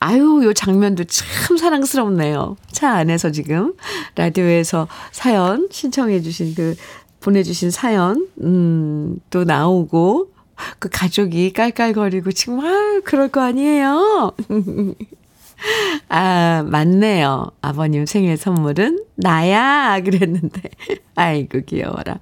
아유, 0.00 0.42
요 0.44 0.52
장면도 0.52 1.04
참 1.04 1.56
사랑스럽네요. 1.56 2.56
차 2.70 2.92
안에서 2.92 3.30
지금 3.30 3.74
라디오에서 4.14 4.88
사연 5.12 5.68
신청해주신 5.70 6.54
그, 6.54 6.74
보내주신 7.20 7.70
사연, 7.70 8.28
음, 8.42 9.18
또 9.30 9.44
나오고, 9.44 10.30
그 10.78 10.88
가족이 10.90 11.52
깔깔거리고 11.52 12.32
지금, 12.32 12.60
아, 12.60 13.00
그럴 13.04 13.28
거 13.28 13.42
아니에요. 13.42 14.32
아, 16.08 16.64
맞네요. 16.66 17.50
아버님 17.60 18.06
생일 18.06 18.36
선물은 18.36 19.04
나야! 19.16 20.00
그랬는데. 20.00 20.62
아이고, 21.14 21.60
귀여워라. 21.66 22.18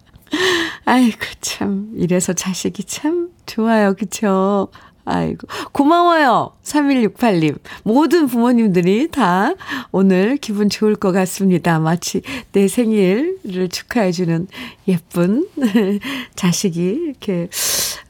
아이고, 0.85 1.19
참. 1.41 1.91
이래서 1.97 2.33
자식이 2.33 2.85
참 2.85 3.31
좋아요. 3.47 3.95
그쵸? 3.95 4.69
아이고. 5.05 5.47
고마워요. 5.73 6.51
3168님. 6.65 7.59
모든 7.85 8.27
부모님들이 8.27 9.09
다 9.09 9.53
오늘 9.93 10.37
기분 10.37 10.69
좋을 10.69 10.97
것 10.97 11.13
같습니다. 11.13 11.79
마치 11.79 12.23
내 12.53 12.67
생일을 12.67 13.69
축하해주는 13.71 14.49
예쁜 14.89 15.47
자식이 16.35 16.81
이렇게 16.83 17.49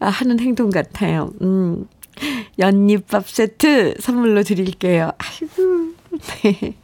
하는 0.01 0.41
행동 0.41 0.71
같아요. 0.71 1.33
음. 1.43 1.87
연잎밥 2.59 3.29
세트 3.29 3.97
선물로 4.01 4.43
드릴게요. 4.43 5.13
아이고, 5.19 5.95
네. 6.43 6.75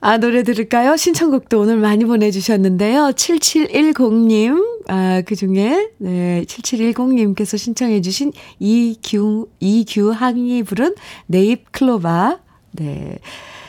아, 0.00 0.18
노래 0.18 0.42
들을까요? 0.42 0.98
신청곡도 0.98 1.58
오늘 1.58 1.78
많이 1.78 2.04
보내주셨는데요. 2.04 3.12
7710님, 3.14 4.84
아, 4.86 5.22
그 5.24 5.34
중에, 5.34 5.88
네, 5.96 6.44
7710님께서 6.46 7.56
신청해주신 7.56 8.32
이규, 8.58 9.48
이규항이 9.60 10.62
부른 10.64 10.94
네잎 11.26 11.72
클로바, 11.72 12.38
네, 12.72 13.16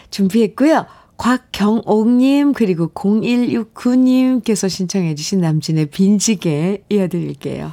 준비했고요. 0.09 0.85
곽경옥님, 1.15 2.51
그리고 2.51 2.89
0169님께서 2.89 4.69
신청해주신 4.69 5.39
남진의 5.39 5.85
빈지게 5.85 6.83
이어드릴게요. 6.89 7.71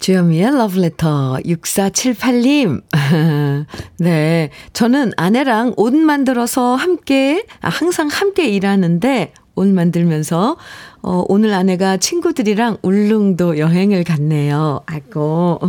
주현미의 0.00 0.56
러브레터 0.56 1.40
6478님. 1.44 2.82
네. 4.00 4.50
저는 4.72 5.12
아내랑 5.18 5.74
옷 5.76 5.94
만들어서 5.94 6.74
함께, 6.74 7.44
아, 7.60 7.68
항상 7.68 8.08
함께 8.08 8.48
일하는데 8.48 9.34
옷 9.56 9.68
만들면서 9.68 10.56
어, 11.02 11.24
오늘 11.28 11.52
아내가 11.52 11.98
친구들이랑 11.98 12.78
울릉도 12.80 13.58
여행을 13.58 14.04
갔네요. 14.04 14.80
아이고. 14.86 15.60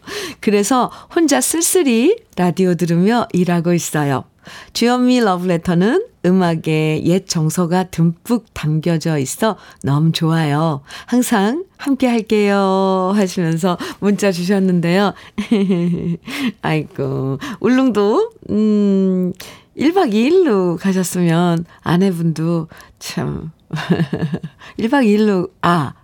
그래서 0.40 0.90
혼자 1.14 1.42
쓸쓸히 1.42 2.16
라디오 2.36 2.76
들으며 2.76 3.28
일하고 3.34 3.74
있어요. 3.74 4.24
주현미 4.72 5.20
러브레터는 5.20 6.06
음악에 6.26 7.02
옛 7.04 7.26
정서가 7.26 7.84
듬뿍 7.84 8.52
담겨져 8.52 9.18
있어 9.18 9.56
너무 9.82 10.10
좋아요. 10.12 10.82
항상 11.06 11.64
함께 11.76 12.08
할게요. 12.08 13.12
하시면서 13.14 13.78
문자 14.00 14.32
주셨는데요. 14.32 15.14
아이고, 16.62 17.38
울릉도, 17.60 18.30
음, 18.50 19.32
1박 19.76 20.12
2일로 20.12 20.78
가셨으면 20.78 21.64
아내분도 21.82 22.68
참, 22.98 23.52
1박 24.78 25.06
2일로, 25.06 25.50
아, 25.62 25.94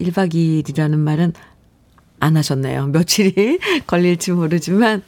1박 0.00 0.32
2일이라는 0.34 0.96
말은 0.96 1.34
안 2.20 2.36
하셨네요. 2.36 2.86
며칠이 2.88 3.58
걸릴지 3.86 4.32
모르지만, 4.32 5.02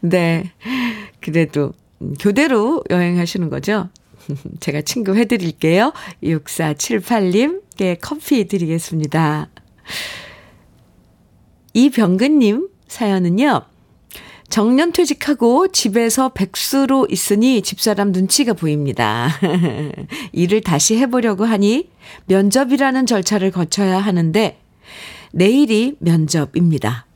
네. 0.00 0.52
그래도 1.20 1.72
교대로 2.18 2.82
여행하시는 2.90 3.48
거죠? 3.50 3.88
제가 4.60 4.82
친구 4.82 5.16
해드릴게요. 5.16 5.92
6478님께 6.22 7.98
커피 8.00 8.46
드리겠습니다. 8.46 9.48
이병근님 11.74 12.68
사연은요. 12.88 13.62
정년 14.48 14.92
퇴직하고 14.92 15.68
집에서 15.68 16.28
백수로 16.28 17.06
있으니 17.08 17.62
집사람 17.62 18.12
눈치가 18.12 18.52
보입니다. 18.52 19.30
일을 20.32 20.60
다시 20.60 20.98
해보려고 20.98 21.46
하니 21.46 21.88
면접이라는 22.26 23.06
절차를 23.06 23.50
거쳐야 23.50 23.98
하는데 23.98 24.58
내일이 25.32 25.96
면접입니다. 26.00 27.06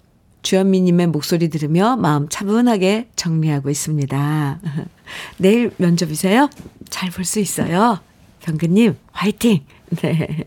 주현미님의 0.46 1.08
목소리 1.08 1.48
들으며 1.48 1.96
마음 1.96 2.28
차분하게 2.28 3.08
정리하고 3.16 3.68
있습니다. 3.68 4.60
내일 5.38 5.72
면접이세요? 5.76 6.48
잘 6.88 7.10
볼 7.10 7.24
수 7.24 7.40
있어요. 7.40 7.98
병근님, 8.42 8.96
화이팅! 9.10 9.64
네. 10.02 10.44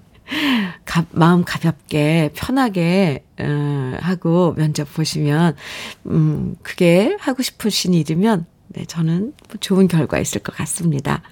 가, 0.86 1.06
마음 1.12 1.44
가볍게, 1.44 2.30
편하게, 2.34 3.26
어, 3.42 3.98
하고 4.00 4.54
면접 4.56 4.88
보시면, 4.94 5.58
음, 6.06 6.56
그게 6.64 7.18
하고 7.20 7.44
싶으신 7.44 7.94
일이면, 7.94 8.46
네, 8.70 8.86
저는 8.86 9.34
좋은 9.60 9.90
결과 9.90 10.18
있을 10.18 10.42
것 10.42 10.56
같습니다. 10.56 11.24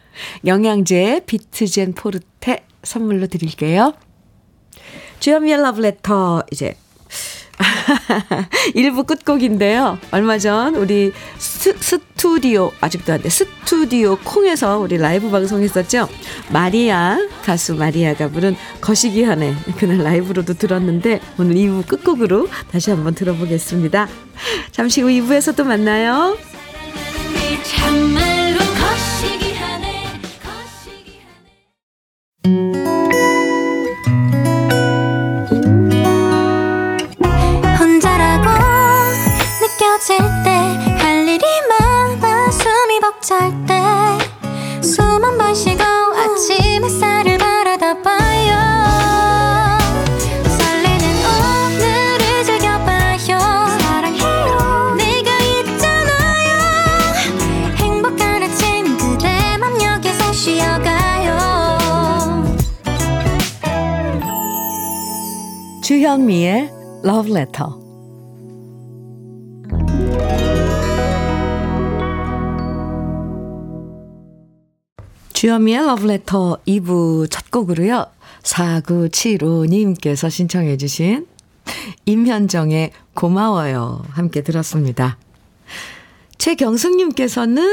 영양제 0.46 1.24
비트젠 1.26 1.94
포르테 1.94 2.66
선물로 2.84 3.28
드릴게요. 3.28 3.94
주현미의 5.22 5.62
러브레터, 5.62 6.44
이제 6.52 6.76
1부 8.76 9.06
끝곡인데요. 9.08 9.98
얼마 10.12 10.38
전 10.38 10.76
우리 10.76 11.12
스, 11.38 11.76
스튜디오, 11.80 12.72
아직도 12.82 13.14
안 13.14 13.22
돼, 13.22 13.30
스튜디오 13.30 14.18
콩에서 14.18 14.78
우리 14.80 14.98
라이브 14.98 15.30
방송했었죠. 15.30 16.08
마리아, 16.52 17.18
가수 17.44 17.76
마리아가 17.76 18.28
부른 18.30 18.56
거시기 18.82 19.24
하네. 19.24 19.56
그날 19.78 19.98
라이브로도 20.00 20.54
들었는데 20.56 21.20
오늘 21.38 21.56
2부 21.56 21.88
끝곡으로 21.88 22.48
다시 22.72 22.92
한번 22.92 23.16
들어보겠습니다. 23.16 24.08
잠시 24.72 25.02
후 25.02 25.08
2부에서 25.08 25.56
또 25.56 25.64
만나요. 25.64 26.38
때 43.68 43.74
숨 44.82 45.24
한 45.24 45.38
번 45.38 45.54
쉬고 45.56 45.98
주현미의 65.88 66.70
Love 67.06 67.32
Letter 67.32 67.87
주현미의 75.38 75.86
러브레터 75.86 76.58
2부 76.68 77.30
첫 77.30 77.52
곡으로요. 77.52 78.08
4975님께서 78.42 80.32
신청해 80.32 80.78
주신 80.78 81.28
임현정의 82.08 82.92
고마워요 83.14 84.02
함께 84.10 84.42
들었습니다. 84.42 85.20
최경숙님께서는 86.40 87.64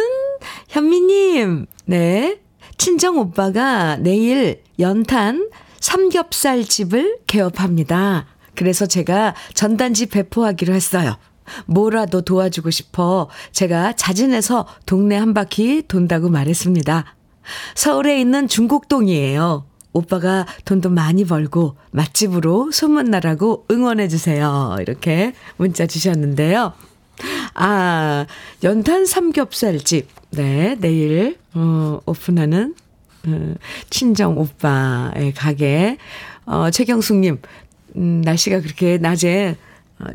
현미님 0.69 1.65
네 1.87 2.39
친정 2.77 3.17
오빠가 3.17 3.97
내일 3.97 4.63
연탄 4.79 5.49
삼겹살 5.81 6.65
집을 6.65 7.21
개업합니다. 7.27 8.27
그래서 8.55 8.85
제가 8.85 9.35
전단지 9.55 10.05
배포하기로 10.05 10.75
했어요. 10.75 11.17
뭐라도 11.65 12.21
도와주고 12.21 12.69
싶어 12.69 13.31
제가 13.53 13.95
자진해서 13.95 14.67
동네 14.85 15.17
한 15.17 15.33
바퀴 15.33 15.83
돈다고 15.89 16.29
말했습니다. 16.29 17.15
서울에 17.75 18.21
있는 18.21 18.49
중곡동이에요. 18.49 19.65
오빠가 19.93 20.45
돈도 20.65 20.91
많이 20.91 21.25
벌고 21.25 21.77
맛집으로 21.93 22.71
소문나라고 22.73 23.67
응원해주세요. 23.71 24.79
이렇게 24.81 25.35
문자 25.57 25.87
주셨는데요. 25.87 26.73
아, 27.55 28.27
연탄 28.65 29.07
삼겹살집. 29.07 30.09
네, 30.31 30.77
내일, 30.81 31.39
어, 31.55 32.01
오픈하는, 32.07 32.75
어, 33.29 33.55
친정 33.89 34.37
오빠의 34.37 35.33
가게. 35.35 35.99
어, 36.45 36.71
최경숙님, 36.71 37.41
음, 37.97 38.21
날씨가 38.25 38.61
그렇게 38.61 38.99
낮에 38.99 39.57
어, 39.57 39.57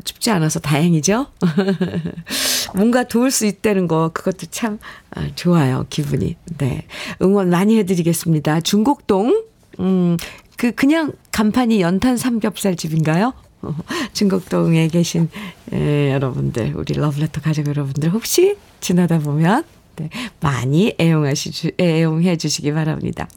춥지 0.04 0.30
않아서 0.30 0.60
다행이죠? 0.60 1.26
뭔가 2.74 3.04
도울 3.04 3.30
수 3.30 3.46
있다는 3.46 3.88
거, 3.88 4.10
그것도 4.12 4.46
참 4.50 4.78
아, 5.10 5.28
좋아요, 5.34 5.86
기분이. 5.90 6.36
네. 6.58 6.84
응원 7.22 7.50
많이 7.50 7.78
해드리겠습니다. 7.78 8.60
중곡동, 8.60 9.44
음, 9.80 10.16
그, 10.56 10.72
그냥 10.72 11.12
간판이 11.32 11.80
연탄 11.80 12.16
삼겹살 12.16 12.76
집인가요? 12.76 13.32
중곡동에 14.12 14.88
계신 14.88 15.28
에, 15.72 16.12
여러분들, 16.12 16.74
우리 16.76 16.94
러브레터 16.94 17.40
가족 17.40 17.66
여러분들, 17.66 18.10
혹시 18.10 18.56
지나다 18.80 19.18
보면, 19.18 19.64
네, 19.96 20.08
많이 20.40 20.94
애용하시, 20.98 21.72
애용해 21.78 22.36
주시기 22.36 22.72
바랍니다. 22.72 23.28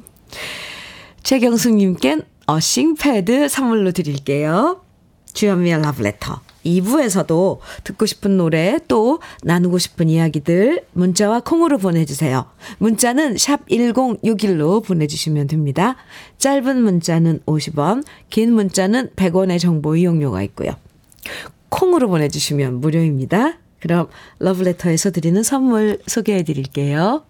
최경숙님껜 1.24 2.26
어싱 2.46 2.96
패드 2.96 3.48
선물로 3.48 3.92
드릴게요. 3.92 4.83
주현미의 5.34 5.82
러브레터. 5.82 6.42
2부에서도 6.66 7.60
듣고 7.84 8.06
싶은 8.06 8.38
노래 8.38 8.80
또 8.88 9.20
나누고 9.44 9.78
싶은 9.78 10.10
이야기들 10.10 10.86
문자와 10.94 11.42
콩으로 11.42 11.78
보내주세요. 11.78 12.46
문자는 12.78 13.38
샵 13.38 13.68
1061로 13.68 14.84
보내주시면 14.84 15.48
됩니다. 15.48 15.96
짧은 16.38 16.82
문자는 16.82 17.42
50원, 17.46 18.04
긴 18.30 18.54
문자는 18.54 19.10
100원의 19.16 19.60
정보 19.60 19.96
이용료가 19.96 20.42
있고요. 20.44 20.72
콩으로 21.70 22.08
보내주시면 22.08 22.80
무료입니다. 22.80 23.58
그럼 23.80 24.08
러브레터에서 24.40 25.12
드리는 25.12 25.44
선물 25.44 26.00
소개해 26.08 26.44
드릴게요. 26.44 27.26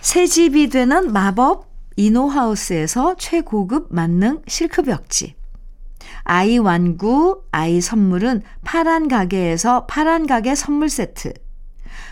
새 0.00 0.26
집이 0.26 0.68
되는 0.68 1.12
마법 1.12 1.66
이노하우스에서 1.96 3.16
최고급 3.18 3.88
만능 3.90 4.42
실크벽지. 4.46 5.34
아이 6.24 6.58
완구, 6.58 7.42
아이 7.50 7.80
선물은 7.80 8.42
파란 8.64 9.08
가게에서 9.08 9.86
파란 9.86 10.26
가게 10.26 10.54
선물 10.54 10.88
세트. 10.88 11.32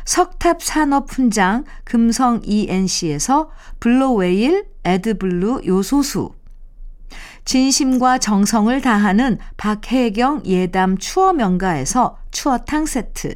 석탑 0.05 0.63
산업 0.63 1.11
훈장 1.13 1.65
금성 1.85 2.41
ENC에서 2.43 3.51
블로웨일 3.79 4.67
에드블루 4.85 5.63
요소수. 5.67 6.33
진심과 7.45 8.19
정성을 8.19 8.81
다하는 8.81 9.39
박혜경 9.57 10.43
예담 10.47 10.99
추어 10.99 11.33
명가에서 11.33 12.19
추어탕 12.31 12.87
세트. 12.87 13.35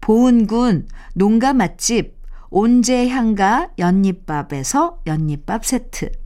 보은군 0.00 0.88
농가 1.14 1.52
맛집 1.52 2.16
온재향가 2.50 3.70
연잎밥에서 3.78 5.00
연잎밥 5.06 5.64
세트. 5.64 6.23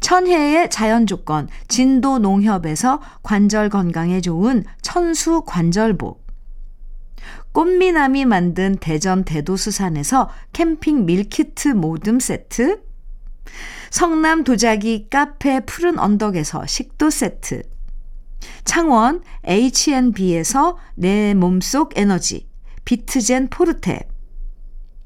천혜의 0.00 0.70
자연 0.70 1.06
조건 1.06 1.48
진도 1.68 2.18
농협에서 2.18 3.00
관절 3.22 3.68
건강에 3.68 4.20
좋은 4.20 4.64
천수 4.82 5.42
관절보. 5.46 6.20
꽃미남이 7.52 8.24
만든 8.24 8.76
대전 8.80 9.24
대도수산에서 9.24 10.28
캠핑 10.52 11.06
밀키트 11.06 11.68
모듬 11.68 12.18
세트. 12.20 12.82
성남 13.90 14.42
도자기 14.42 15.08
카페 15.08 15.60
푸른 15.60 15.98
언덕에서 15.98 16.66
식도 16.66 17.10
세트. 17.10 17.62
창원 18.64 19.22
H&B에서 19.46 20.76
내 20.96 21.34
몸속 21.34 21.96
에너지 21.96 22.48
비트젠 22.84 23.48
포르테 23.48 24.08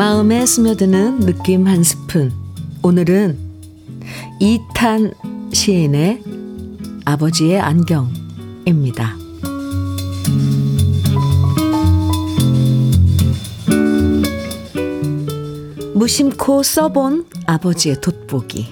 마음에 0.00 0.46
스며드는 0.46 1.20
느낌 1.20 1.66
한 1.66 1.82
스푼. 1.82 2.32
오늘은 2.82 3.38
이탄 4.40 5.12
시인의 5.52 6.22
아버지의 7.04 7.60
안경입니다. 7.60 9.14
무심코 15.92 16.62
써본 16.62 17.26
아버지의 17.44 18.00
돋보기. 18.00 18.68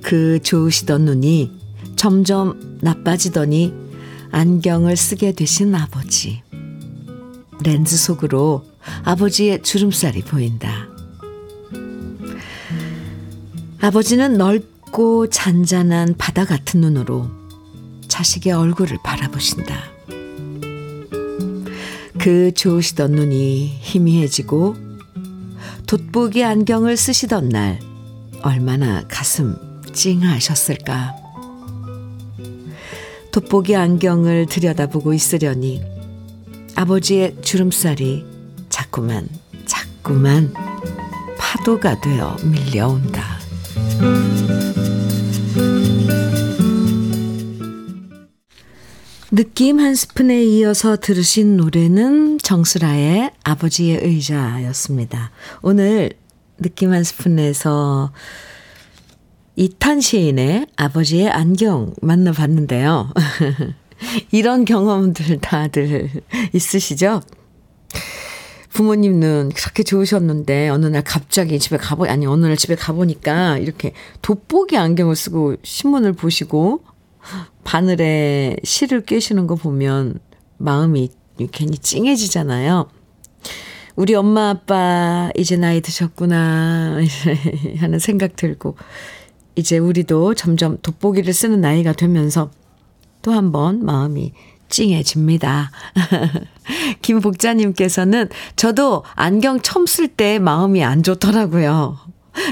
그 0.00 0.40
좋으시던 0.40 1.04
눈이 1.04 1.52
점점 1.96 2.78
나빠지더니 2.80 3.74
안경을 4.30 4.96
쓰게 4.96 5.32
되신 5.32 5.74
아버지. 5.74 6.40
렌즈 7.62 7.98
속으로 7.98 8.71
아버지의 9.04 9.62
주름살이 9.62 10.22
보인다. 10.22 10.88
아버지는 13.80 14.34
넓고 14.34 15.28
잔잔한 15.28 16.14
바다 16.16 16.44
같은 16.44 16.80
눈으로 16.80 17.28
자식의 18.08 18.52
얼굴을 18.52 18.98
바라보신다. 19.02 19.74
그 22.18 22.52
좋으시던 22.54 23.12
눈이 23.12 23.78
희미해지고 23.80 24.76
돋보기 25.86 26.44
안경을 26.44 26.96
쓰시던 26.96 27.48
날 27.48 27.80
얼마나 28.42 29.02
가슴 29.08 29.56
찡하셨을까. 29.92 31.16
돋보기 33.32 33.74
안경을 33.74 34.46
들여다보고 34.46 35.14
있으려니 35.14 35.82
아버지의 36.76 37.38
주름살이 37.42 38.31
자꾸만 38.92 39.26
자꾸만 39.64 40.52
파도가 41.38 41.98
되어 42.02 42.36
밀려온다. 42.44 43.38
느낌 49.30 49.80
한 49.80 49.94
스푼에 49.94 50.44
이어서 50.44 50.96
들으신 50.96 51.56
노래는 51.56 52.36
정수라의 52.36 53.30
아버지의 53.44 54.00
의자였습니다. 54.02 55.30
오늘 55.62 56.10
느낌 56.58 56.92
한 56.92 57.02
스푼에서 57.02 58.12
이탄 59.56 60.02
시인의 60.02 60.66
아버지의 60.76 61.30
안경 61.30 61.94
만나봤는데요. 62.02 63.10
이런 64.32 64.66
경험들 64.66 65.38
다들 65.38 66.10
있으시죠? 66.52 67.22
부모님은 68.72 69.50
그렇게 69.54 69.82
좋으셨는데 69.82 70.68
어느 70.68 70.86
날 70.86 71.02
갑자기 71.04 71.58
집에 71.58 71.76
가보 71.76 72.06
아니 72.06 72.26
어느 72.26 72.46
날 72.46 72.56
집에 72.56 72.74
가보니까 72.74 73.58
이렇게 73.58 73.92
돋보기 74.22 74.76
안경을 74.76 75.14
쓰고 75.14 75.56
신문을 75.62 76.14
보시고 76.14 76.82
바늘에 77.64 78.56
실을 78.64 79.02
꿰시는 79.02 79.46
거 79.46 79.54
보면 79.56 80.18
마음이 80.58 81.10
괜히 81.50 81.76
찡해지잖아요. 81.78 82.88
우리 83.94 84.14
엄마 84.14 84.48
아빠 84.50 85.30
이제 85.36 85.56
나이 85.56 85.80
드셨구나 85.82 86.98
하는 87.78 87.98
생각 87.98 88.36
들고 88.36 88.76
이제 89.54 89.76
우리도 89.76 90.34
점점 90.34 90.78
돋보기를 90.80 91.32
쓰는 91.34 91.60
나이가 91.60 91.92
되면서 91.92 92.50
또 93.20 93.32
한 93.32 93.52
번 93.52 93.84
마음이 93.84 94.32
찡해집니다. 94.72 95.70
김복자님께서는 97.02 98.28
저도 98.56 99.04
안경 99.14 99.60
처음 99.60 99.86
쓸 99.86 100.08
때 100.08 100.38
마음이 100.38 100.82
안 100.82 101.02
좋더라고요. 101.02 101.98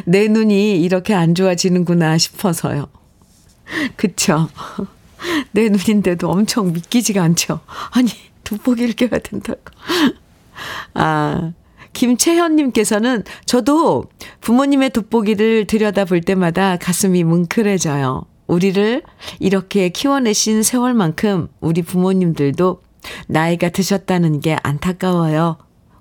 내 0.04 0.28
눈이 0.28 0.80
이렇게 0.80 1.14
안 1.14 1.34
좋아지는구나 1.34 2.18
싶어서요. 2.18 2.88
그쵸. 3.96 4.48
내 5.52 5.68
눈인데도 5.68 6.30
엄청 6.30 6.72
믿기지가 6.72 7.22
않죠. 7.22 7.60
아니, 7.90 8.10
돋보기를 8.44 8.94
껴야 8.94 9.20
된다고. 9.20 9.60
아, 10.94 11.52
김채현님께서는 11.92 13.24
저도 13.46 14.04
부모님의 14.40 14.90
돋보기를 14.90 15.66
들여다 15.66 16.04
볼 16.04 16.20
때마다 16.20 16.76
가슴이 16.76 17.24
뭉클해져요. 17.24 18.29
우리를 18.50 19.02
이렇게 19.38 19.88
키워내신 19.90 20.64
세월만큼 20.64 21.48
우리 21.60 21.82
부모님들도 21.82 22.82
나이가 23.28 23.68
드셨다는 23.68 24.40
게 24.40 24.56
안타까워요. 24.62 25.56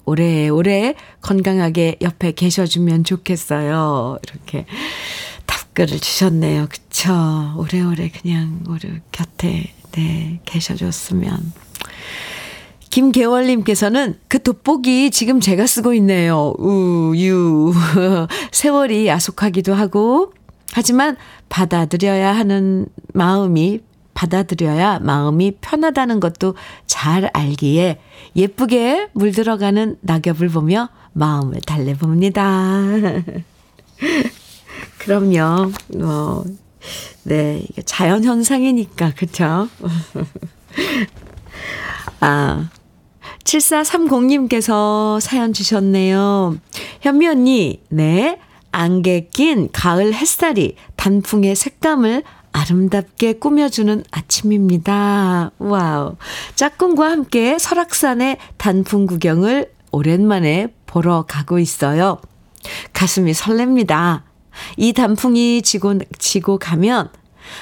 오래오래 0.05 0.95
건강하게 1.21 1.97
옆에 2.01 2.31
계셔주면 2.31 3.03
좋겠어요. 3.03 4.17
이렇게 4.23 4.65
답글을 5.45 5.99
주셨네요. 5.99 6.67
그쵸. 6.69 7.13
오래오래 7.57 8.09
그냥 8.09 8.63
우리 8.67 8.99
곁에, 9.11 9.71
네, 9.91 10.39
계셔줬으면. 10.45 11.53
김계월님께서는 12.89 14.19
그 14.27 14.41
돋보기 14.41 15.11
지금 15.11 15.39
제가 15.39 15.67
쓰고 15.67 15.93
있네요. 15.93 16.55
우, 16.57 17.13
유. 17.15 17.71
세월이 18.51 19.05
야속하기도 19.05 19.75
하고, 19.75 20.33
하지만 20.73 21.17
받아들여야 21.49 22.35
하는 22.35 22.87
마음이 23.13 23.81
받아들여야 24.13 24.99
마음이 24.99 25.53
편하다는 25.61 26.19
것도 26.19 26.55
잘 26.85 27.29
알기에 27.33 27.99
예쁘게 28.35 29.09
물들어가는 29.13 29.97
낙엽을 30.01 30.49
보며 30.49 30.89
마음을 31.13 31.61
달래봅니다. 31.61 32.83
그럼요. 34.99 35.71
뭐 35.97 36.43
네, 37.23 37.63
이게 37.69 37.81
자연 37.81 38.23
현상이니까, 38.23 39.13
그쵸? 39.15 39.67
아, 42.19 42.69
7430님께서 43.43 45.19
사연 45.19 45.53
주셨네요. 45.53 46.57
현미 47.01 47.27
언니, 47.27 47.81
네. 47.89 48.39
안개 48.71 49.27
낀 49.31 49.69
가을 49.71 50.13
햇살이 50.13 50.75
단풍의 50.95 51.55
색감을 51.55 52.23
아름답게 52.51 53.33
꾸며주는 53.33 54.03
아침입니다. 54.11 55.51
와우. 55.59 56.15
짝꿍과 56.55 57.09
함께 57.09 57.57
설악산의 57.59 58.37
단풍 58.57 59.05
구경을 59.05 59.71
오랜만에 59.91 60.67
보러 60.85 61.23
가고 61.27 61.59
있어요. 61.59 62.19
가슴이 62.93 63.31
설렙니다. 63.33 64.23
이 64.77 64.93
단풍이 64.93 65.61
지고, 65.61 65.99
지고 66.17 66.57
가면 66.57 67.09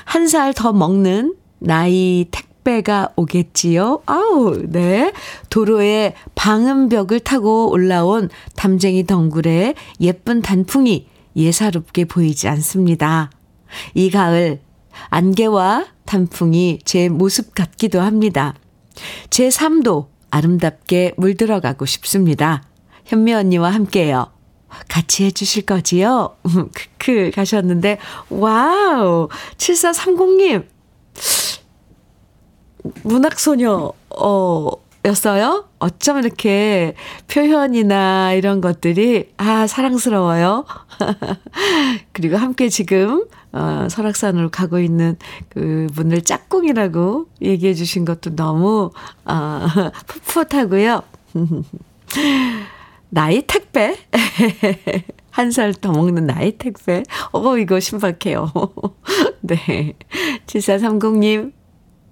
한 0.06 0.28
살 0.28 0.54
더 0.54 0.74
먹는 0.74 1.36
나이 1.60 2.26
택 2.32 2.47
배가 2.68 3.14
오겠지요. 3.16 4.02
아우, 4.08 4.62
네. 4.68 5.14
도로에 5.50 6.16
방음벽을 6.36 7.22
타고 7.22 7.72
올라온 7.72 8.30
담쟁이 8.58 9.06
덩굴에 9.06 9.74
예쁜 10.02 10.42
단풍이 10.42 11.08
예사롭게 11.38 12.04
보이지 12.04 12.50
않습니다. 12.50 13.32
이 13.94 14.12
가을 14.12 14.60
안개와 15.08 15.86
단풍이 16.04 16.80
제 16.84 17.08
모습 17.08 17.56
같기도 17.56 18.02
합니다. 18.02 18.54
제 19.30 19.50
삶도 19.50 20.10
아름답게 20.30 21.14
물들어가고 21.16 21.86
싶습니다. 21.86 22.64
현미 23.06 23.34
언니와 23.34 23.70
함께요. 23.70 24.34
같이 24.90 25.24
해주실 25.24 25.66
거지요? 25.66 26.36
크크 27.00 27.32
가셨는데, 27.34 27.98
와우! 28.30 29.30
7430님! 29.56 30.77
문학소녀, 33.04 33.94
어, 34.18 34.70
였어요? 35.06 35.66
어쩜 35.80 36.18
이렇게 36.20 36.94
표현이나 37.32 38.34
이런 38.34 38.62
것들이, 38.62 39.32
아, 39.38 39.66
사랑스러워요. 39.68 40.66
그리고 42.12 42.38
함께 42.38 42.68
지금, 42.70 43.26
어, 43.54 43.88
설악산으로 43.90 44.50
가고 44.50 44.80
있는 44.80 45.16
그 45.50 45.88
분을 45.96 46.22
짝꿍이라고 46.24 47.28
얘기해 47.42 47.74
주신 47.74 48.06
것도 48.06 48.36
너무, 48.36 48.92
어, 49.26 49.62
풋풋하고요. 50.08 51.04
나이 53.10 53.42
택배? 53.44 53.96
한 55.32 55.52
살 55.52 55.72
더 55.74 55.92
먹는 55.92 56.26
나이 56.26 56.52
택배? 56.58 57.04
어, 57.32 57.58
이거 57.58 57.80
신박해요. 57.80 58.52
네. 59.42 59.94
7430님, 60.48 61.52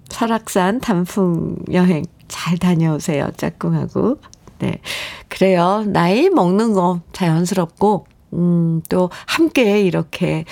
설악산 0.09 0.79
단풍 0.79 1.57
여행 1.71 2.05
잘 2.27 2.57
다녀오세요. 2.57 3.29
짝꿍하고. 3.37 4.19
네. 4.59 4.79
그래요. 5.27 5.83
나이 5.87 6.29
먹는 6.29 6.73
거 6.73 7.01
자연스럽고, 7.11 8.07
음, 8.33 8.81
또 8.89 9.09
함께 9.25 9.81
이렇게 9.81 10.45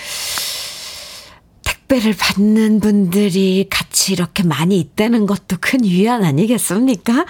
택배를 1.63 2.15
받는 2.17 2.79
분들이 2.79 3.67
같이 3.69 4.13
이렇게 4.13 4.43
많이 4.43 4.79
있다는 4.79 5.25
것도 5.25 5.57
큰 5.59 5.83
위안 5.83 6.23
아니겠습니까? 6.23 7.25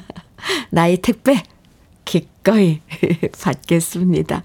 나이 0.70 0.96
택배 0.96 1.42
기꺼이 2.04 2.80
받겠습니다. 3.40 4.44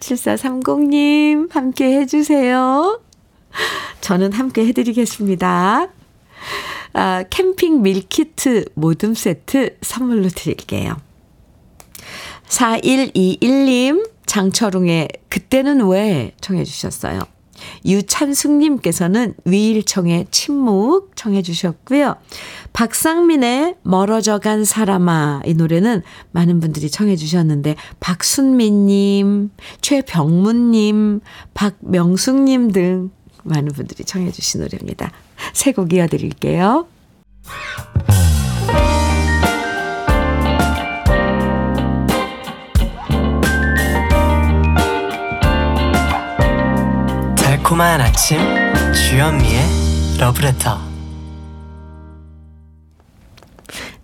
7430님, 0.00 1.52
함께 1.52 2.00
해주세요. 2.00 3.00
저는 4.00 4.32
함께 4.32 4.66
해드리겠습니다. 4.66 5.88
아, 6.92 7.24
캠핑 7.28 7.82
밀키트 7.82 8.66
모듬 8.74 9.14
세트 9.14 9.78
선물로 9.82 10.28
드릴게요. 10.28 10.96
4121님, 12.48 14.08
장철웅의 14.26 15.08
그때는 15.28 15.86
왜 15.88 16.32
청해 16.40 16.64
주셨어요. 16.64 17.20
유찬숙님께서는 17.84 19.34
위일청의 19.44 20.26
침묵 20.30 21.12
청해 21.16 21.42
주셨고요. 21.42 22.16
박상민의 22.72 23.76
멀어져 23.82 24.38
간 24.38 24.64
사람아 24.64 25.42
이 25.46 25.54
노래는 25.54 26.02
많은 26.32 26.60
분들이 26.60 26.90
청해 26.90 27.16
주셨는데 27.16 27.76
박순민님, 28.00 29.50
최병문님, 29.80 31.20
박명숙님 31.54 32.72
등 32.72 33.10
많은 33.44 33.72
분들이 33.72 34.04
청해 34.04 34.32
주신 34.32 34.60
노래입니다. 34.60 35.12
새곡 35.52 35.92
이어드릴게요. 35.92 36.86
달콤한 47.36 48.00
아침 48.00 48.38
주현미의 48.92 49.60
러브레터 50.18 50.78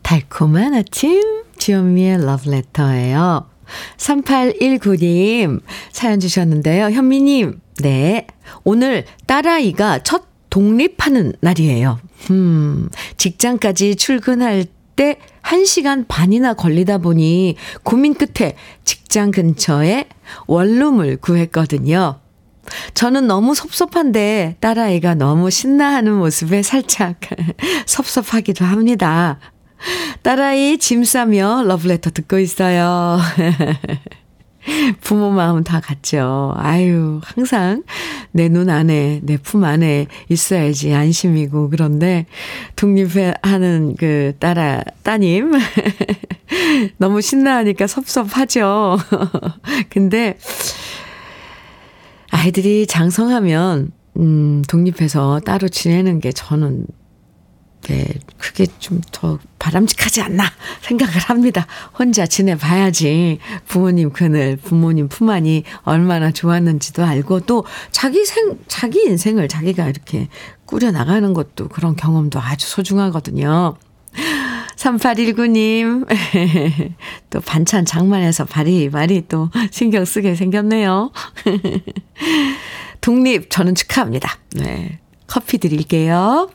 달콤한 0.02 0.74
아침 0.74 1.44
주현미의 1.58 2.24
러브레터예요. 2.26 3.48
3819님 3.96 5.62
사연 5.92 6.20
주셨는데요. 6.20 6.90
현미님, 6.90 7.60
네. 7.80 8.26
오늘 8.64 9.04
딸아이가 9.26 10.00
첫 10.00 10.31
독립하는 10.52 11.32
날이에요. 11.40 11.98
음, 12.30 12.90
직장까지 13.16 13.96
출근할 13.96 14.66
때 14.96 15.16
1시간 15.42 16.04
반이나 16.06 16.52
걸리다 16.52 16.98
보니 16.98 17.56
고민 17.82 18.12
끝에 18.12 18.54
직장 18.84 19.30
근처에 19.30 20.04
원룸을 20.46 21.16
구했거든요. 21.22 22.20
저는 22.92 23.26
너무 23.26 23.54
섭섭한데 23.54 24.56
딸아이가 24.60 25.14
너무 25.14 25.48
신나하는 25.48 26.12
모습에 26.12 26.62
살짝 26.62 27.18
섭섭하기도 27.86 28.66
합니다. 28.66 29.40
딸아이 30.20 30.76
짐 30.76 31.02
싸며 31.02 31.62
러브레터 31.66 32.10
듣고 32.10 32.38
있어요. 32.38 33.18
부모 35.00 35.30
마음 35.30 35.64
다 35.64 35.80
같죠. 35.80 36.52
아유, 36.56 37.20
항상 37.24 37.82
내 38.32 38.48
눈 38.48 38.70
안에, 38.70 39.20
내 39.24 39.36
품 39.36 39.64
안에 39.64 40.06
있어야지 40.28 40.94
안심이고, 40.94 41.70
그런데 41.70 42.26
독립하는 42.76 43.96
그 43.98 44.34
딸아, 44.38 44.82
따님. 45.02 45.52
너무 46.98 47.20
신나하니까 47.20 47.86
섭섭하죠. 47.86 48.98
근데 49.90 50.36
아이들이 52.30 52.86
장성하면, 52.86 53.92
음, 54.18 54.62
독립해서 54.68 55.40
따로 55.44 55.68
지내는 55.68 56.20
게 56.20 56.32
저는 56.32 56.86
네, 57.82 58.06
그게 58.38 58.66
좀 58.78 59.00
더 59.12 59.38
바람직하지 59.58 60.22
않나 60.22 60.44
생각을 60.80 61.14
합니다. 61.14 61.66
혼자 61.96 62.26
지내봐야지 62.26 63.38
부모님 63.68 64.10
그늘, 64.10 64.56
부모님 64.56 65.08
품 65.08 65.30
안이 65.30 65.62
얼마나 65.82 66.32
좋았는지도 66.32 67.04
알고 67.04 67.40
또 67.40 67.64
자기 67.92 68.24
생, 68.24 68.58
자기 68.66 69.04
인생을 69.04 69.46
자기가 69.46 69.88
이렇게 69.88 70.28
꾸려나가는 70.66 71.32
것도 71.32 71.68
그런 71.68 71.94
경험도 71.94 72.40
아주 72.40 72.68
소중하거든요. 72.68 73.76
3819님, 74.76 76.08
또 77.30 77.40
반찬 77.40 77.84
장만해서 77.84 78.46
바리바리 78.46 79.26
또 79.28 79.50
신경 79.70 80.04
쓰게 80.04 80.34
생겼네요. 80.34 81.12
독립, 83.00 83.48
저는 83.48 83.76
축하합니다. 83.76 84.38
네. 84.56 84.98
커피 85.28 85.58
드릴게요. 85.58 86.50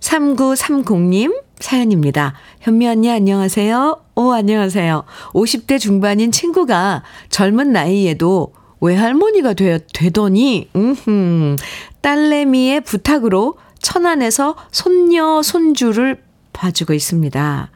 3930님 0.00 1.42
사연입니다. 1.58 2.34
현미 2.60 2.88
언니 2.88 3.10
안녕하세요. 3.10 4.00
오, 4.16 4.32
안녕하세요. 4.32 5.04
50대 5.32 5.78
중반인 5.78 6.32
친구가 6.32 7.02
젊은 7.28 7.72
나이에도 7.72 8.52
외할머니가 8.80 9.54
되, 9.54 9.78
되더니, 9.92 10.68
음흠, 10.74 11.56
딸내미의 12.00 12.80
부탁으로 12.80 13.58
천안에서 13.78 14.56
손녀, 14.70 15.42
손주를 15.42 16.22
봐주고 16.52 16.94
있습니다. 16.94 17.70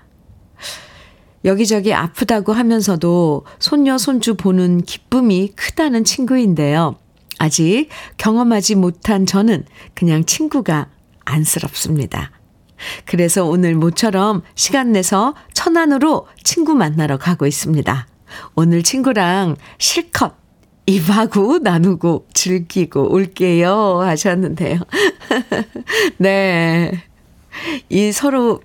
여기저기 1.45 1.93
아프다고 1.93 2.53
하면서도 2.53 3.45
손녀, 3.59 3.99
손주 3.99 4.35
보는 4.35 4.83
기쁨이 4.83 5.49
크다는 5.55 6.05
친구인데요. 6.05 6.97
아직 7.39 7.89
경험하지 8.17 8.77
못한 8.77 9.27
저는 9.27 9.65
그냥 9.93 10.25
친구가 10.25 10.89
안쓰럽습니다. 11.25 12.31
그래서 13.05 13.45
오늘 13.45 13.75
모처럼 13.75 14.43
시간 14.55 14.93
내서 14.93 15.35
천안으로 15.53 16.27
친구 16.43 16.75
만나러 16.75 17.19
가고 17.19 17.47
있습니다. 17.47 18.07
오늘 18.55 18.83
친구랑 18.83 19.57
실컷 19.79 20.35
입하고 20.87 21.59
나누고 21.59 22.27
즐기고 22.35 23.13
올게요. 23.13 24.01
하셨는데요. 24.01 24.81
네. 26.19 26.93
이 27.89 28.13
서로 28.13 28.61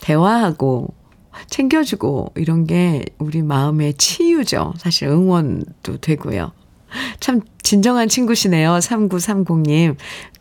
대화하고 0.00 0.94
챙겨주고 1.50 2.32
이런 2.36 2.66
게 2.66 3.04
우리 3.18 3.42
마음의 3.42 3.94
치유죠. 3.94 4.74
사실 4.78 5.08
응원도 5.08 5.98
되고요. 6.00 6.52
참 7.20 7.42
진정한 7.62 8.08
친구시네요. 8.08 8.70
3930님. 8.78 9.96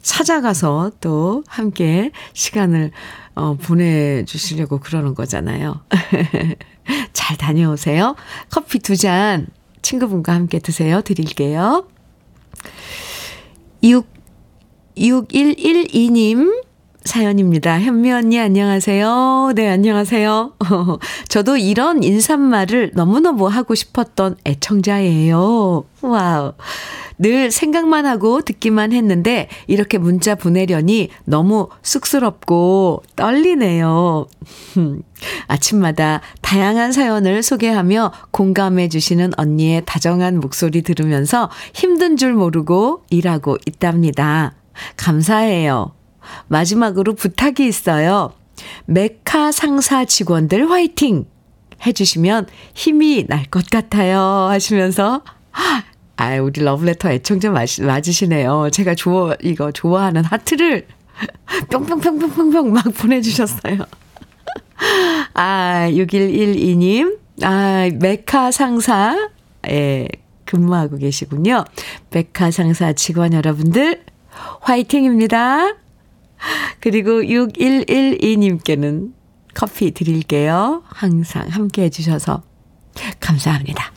찾아가서 0.06 0.92
또 1.02 1.44
함께 1.48 2.12
시간을 2.34 2.92
어, 3.34 3.56
보내주시려고 3.56 4.80
그러는 4.80 5.16
거잖아요. 5.16 5.82
잘 7.12 7.38
다녀오세요. 7.38 8.16
커피 8.50 8.80
두 8.80 8.96
잔 8.96 9.48
친구분과 9.82 10.34
함께 10.34 10.60
드세요. 10.60 11.02
드릴게요. 11.02 11.88
6, 13.84 14.08
6112님 14.98 16.64
사연입니다. 17.06 17.80
현미 17.80 18.12
언니 18.12 18.40
안녕하세요. 18.40 19.54
네, 19.56 19.70
안녕하세요. 19.70 20.54
저도 21.30 21.56
이런 21.56 22.04
인사말을 22.04 22.92
너무너무 22.96 23.48
하고 23.48 23.76
싶었던 23.76 24.38
애청자예요. 24.46 25.86
와우. 26.02 26.54
늘 27.18 27.52
생각만 27.52 28.06
하고 28.06 28.42
듣기만 28.42 28.92
했는데 28.92 29.48
이렇게 29.68 29.98
문자 29.98 30.36
보내려니 30.36 31.10
너무 31.24 31.70
쑥스럽고 31.82 33.04
떨리네요. 33.16 34.28
아침마다 35.48 36.22
다양한 36.42 36.92
사연을 36.92 37.42
소개하며 37.42 38.12
공감해 38.32 38.90
주시는 38.90 39.32
언니의 39.38 39.84
다정한 39.86 40.40
목소리 40.40 40.82
들으면서 40.82 41.50
힘든 41.74 42.18
줄 42.18 42.34
모르고 42.34 43.04
일하고 43.10 43.58
있답니다. 43.66 44.56
감사해요. 44.98 45.95
마지막으로 46.48 47.14
부탁이 47.14 47.68
있어요. 47.68 48.34
메카 48.86 49.52
상사 49.52 50.06
직원들 50.06 50.70
화이팅! 50.70 51.26
해주시면 51.86 52.48
힘이 52.74 53.26
날 53.28 53.46
것 53.52 53.70
같아요. 53.70 54.20
하시면서, 54.50 55.22
아, 56.18 56.36
우리 56.38 56.64
러브레터 56.64 57.10
애청자 57.12 57.52
맞으시네요. 57.52 58.70
제가 58.72 58.96
좋아, 58.96 59.36
이거 59.42 59.72
좋아하는 59.72 60.24
하트를 60.24 60.88
뿅뿅뿅뿅뿅뿅 61.72 62.72
막 62.74 62.84
보내주셨어요. 62.94 63.80
아, 65.34 65.88
6112님, 65.90 67.18
아, 67.44 67.90
메카 68.00 68.52
상사, 68.52 69.30
예, 69.70 70.08
근무하고 70.46 70.98
계시군요. 70.98 71.66
메카 72.12 72.52
상사 72.52 72.94
직원 72.94 73.34
여러분들, 73.34 74.04
화이팅입니다. 74.62 75.74
그리고 76.80 77.22
6112님께는 77.22 79.14
커피 79.54 79.92
드릴게요. 79.92 80.84
항상 80.88 81.48
함께 81.48 81.84
해주셔서 81.84 82.44
감사합니다. 83.20 83.92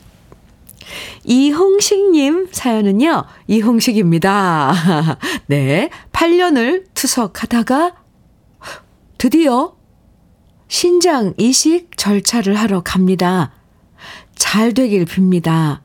이홍식님 1.23 2.47
사연은요, 2.51 3.25
이홍식입니다. 3.47 4.73
네, 5.47 5.89
8년을 6.11 6.85
투석하다가 6.93 7.95
드디어 9.17 9.75
신장 10.67 11.33
이식 11.37 11.97
절차를 11.97 12.55
하러 12.55 12.81
갑니다. 12.81 13.51
잘 14.35 14.73
되길 14.73 15.05
빕니다. 15.05 15.81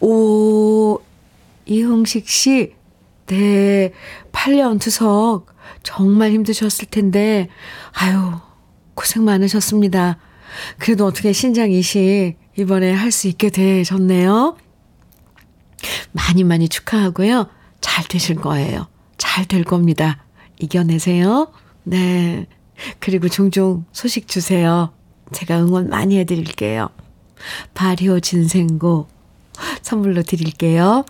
오, 0.00 1.00
이홍식 1.64 2.28
씨, 2.28 2.74
네, 3.26 3.92
8년 4.32 4.80
투석 4.80 5.55
정말 5.82 6.30
힘드셨을 6.32 6.86
텐데, 6.86 7.48
아유, 7.92 8.32
고생 8.94 9.24
많으셨습니다. 9.24 10.18
그래도 10.78 11.06
어떻게 11.06 11.32
신장 11.32 11.70
이식 11.70 12.36
이번에 12.58 12.92
할 12.92 13.12
수 13.12 13.28
있게 13.28 13.50
되셨네요. 13.50 14.56
많이 16.12 16.44
많이 16.44 16.68
축하하고요. 16.68 17.48
잘 17.80 18.04
되실 18.06 18.36
거예요. 18.36 18.86
잘 19.18 19.46
될 19.46 19.64
겁니다. 19.64 20.24
이겨내세요. 20.58 21.52
네. 21.82 22.46
그리고 23.00 23.28
종종 23.28 23.84
소식 23.92 24.28
주세요. 24.28 24.92
제가 25.32 25.60
응원 25.60 25.88
많이 25.88 26.18
해드릴게요. 26.18 26.88
발효 27.74 28.20
진생고 28.20 29.08
선물로 29.82 30.22
드릴게요. 30.22 31.04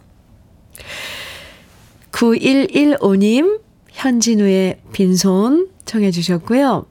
9115님, 2.12 3.60
현진우의 3.96 4.76
빈손 4.92 5.68
청해 5.86 6.10
주셨고요. 6.10 6.84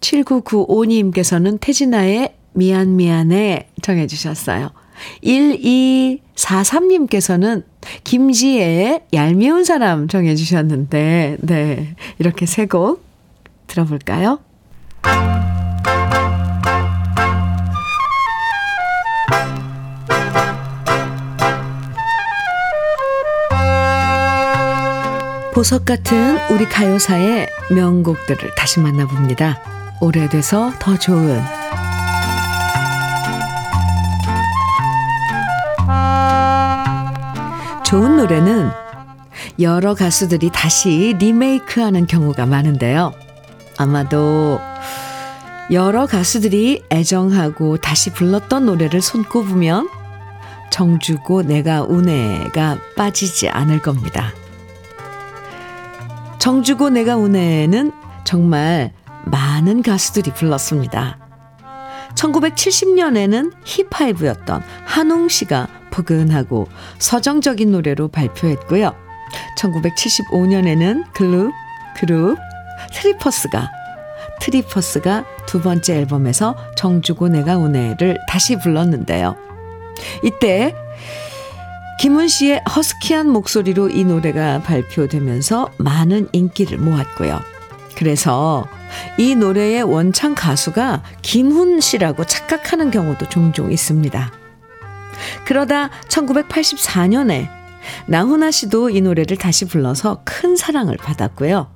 7995님께서는 0.00 1.58
태진아의 1.60 2.34
미안 2.52 2.96
미안해 2.96 3.68
청해 3.82 4.06
주셨어요. 4.06 4.70
1243님께서는 5.24 7.64
김지혜의 8.04 9.04
얄미운 9.14 9.64
사람 9.64 10.06
청해 10.08 10.36
주셨는데, 10.36 11.38
네. 11.40 11.96
이렇게 12.18 12.44
세 12.46 12.66
곡 12.66 13.02
들어볼까요? 13.66 14.38
보석 25.60 25.84
같은 25.84 26.38
우리 26.50 26.66
가요사의 26.66 27.46
명곡들을 27.70 28.54
다시 28.56 28.80
만나봅니다. 28.80 29.60
오래돼서 30.00 30.72
더 30.78 30.98
좋은 30.98 31.38
좋은 37.84 38.16
노래는 38.16 38.70
여러 39.60 39.94
가수들이 39.94 40.48
다시 40.50 41.14
리메이크하는 41.18 42.06
경우가 42.06 42.46
많은데요. 42.46 43.12
아마도 43.76 44.58
여러 45.70 46.06
가수들이 46.06 46.84
애정하고 46.90 47.76
다시 47.76 48.14
불렀던 48.14 48.64
노래를 48.64 49.02
손꼽으면 49.02 49.90
정주고 50.70 51.42
내가 51.42 51.82
운해가 51.82 52.78
빠지지 52.96 53.50
않을 53.50 53.82
겁니다. 53.82 54.32
정주고 56.40 56.88
내가 56.88 57.16
운해는 57.16 57.92
정말 58.24 58.92
많은 59.26 59.82
가수들이 59.82 60.32
불렀습니다. 60.32 61.18
1970년에는 62.14 63.52
힙하이브였던 63.62 64.62
한웅 64.86 65.28
씨가 65.28 65.68
포근하고 65.90 66.66
서정적인 66.98 67.70
노래로 67.70 68.08
발표했고요. 68.08 68.94
1975년에는 69.58 71.12
글룹, 71.12 71.52
그룹 71.96 72.38
트리퍼스가 72.94 73.70
트리퍼스가 74.40 75.26
두 75.46 75.60
번째 75.60 75.96
앨범에서 75.96 76.56
정주고 76.74 77.28
내가 77.28 77.58
우네를 77.58 78.16
다시 78.28 78.58
불렀는데요. 78.58 79.36
이때 80.24 80.74
김훈 82.00 82.28
씨의 82.28 82.62
허스키한 82.74 83.28
목소리로 83.28 83.90
이 83.90 84.04
노래가 84.04 84.62
발표되면서 84.62 85.70
많은 85.76 86.30
인기를 86.32 86.78
모았고요. 86.78 87.38
그래서 87.94 88.66
이 89.18 89.34
노래의 89.34 89.82
원창 89.82 90.34
가수가 90.34 91.02
김훈 91.20 91.82
씨라고 91.82 92.24
착각하는 92.24 92.90
경우도 92.90 93.28
종종 93.28 93.70
있습니다. 93.70 94.32
그러다 95.44 95.90
1984년에 96.08 97.50
나훈아 98.06 98.50
씨도 98.50 98.88
이 98.88 99.02
노래를 99.02 99.36
다시 99.36 99.66
불러서 99.66 100.22
큰 100.24 100.56
사랑을 100.56 100.96
받았고요. 100.96 101.70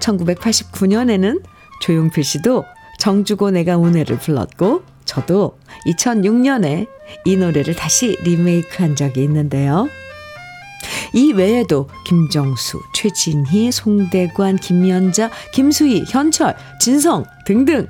1989년에는 0.00 1.42
조용필 1.80 2.22
씨도 2.22 2.66
정주고 2.98 3.52
내가 3.52 3.78
운해를 3.78 4.18
불렀고 4.18 4.89
저도 5.10 5.58
2006년에 5.86 6.86
이 7.24 7.36
노래를 7.36 7.74
다시 7.74 8.16
리메이크 8.22 8.80
한 8.80 8.94
적이 8.94 9.24
있는데요. 9.24 9.88
이 11.12 11.32
외에도 11.32 11.88
김정수, 12.06 12.80
최진희, 12.94 13.72
송대관, 13.72 14.58
김연자, 14.58 15.30
김수희, 15.52 16.04
현철, 16.06 16.54
진성 16.80 17.24
등등 17.44 17.88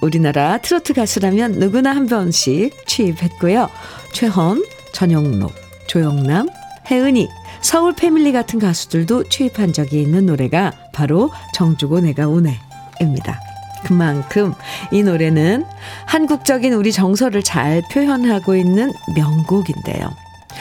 우리나라 0.00 0.58
트로트 0.58 0.94
가수라면 0.94 1.52
누구나 1.52 1.90
한 1.96 2.06
번씩 2.06 2.86
취입했고요. 2.86 3.68
최헌, 4.12 4.64
전영록, 4.92 5.52
조영남, 5.88 6.48
혜은이, 6.88 7.28
서울 7.60 7.92
패밀리 7.92 8.30
같은 8.30 8.60
가수들도 8.60 9.24
취입한 9.24 9.72
적이 9.72 10.02
있는 10.02 10.26
노래가 10.26 10.72
바로 10.92 11.32
정주고 11.54 12.00
내가 12.00 12.28
오네입니다. 12.28 13.49
그만큼 13.84 14.52
이 14.90 15.02
노래는 15.02 15.64
한국적인 16.06 16.72
우리 16.72 16.92
정서를 16.92 17.42
잘 17.42 17.82
표현하고 17.92 18.56
있는 18.56 18.92
명곡인데요. 19.14 20.10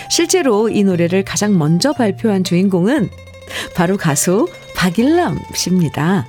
실제로 0.09 0.69
이 0.69 0.83
노래를 0.83 1.23
가장 1.23 1.57
먼저 1.57 1.93
발표한 1.93 2.43
주인공은 2.43 3.09
바로 3.75 3.97
가수 3.97 4.47
박일남 4.75 5.39
씨입니다. 5.53 6.25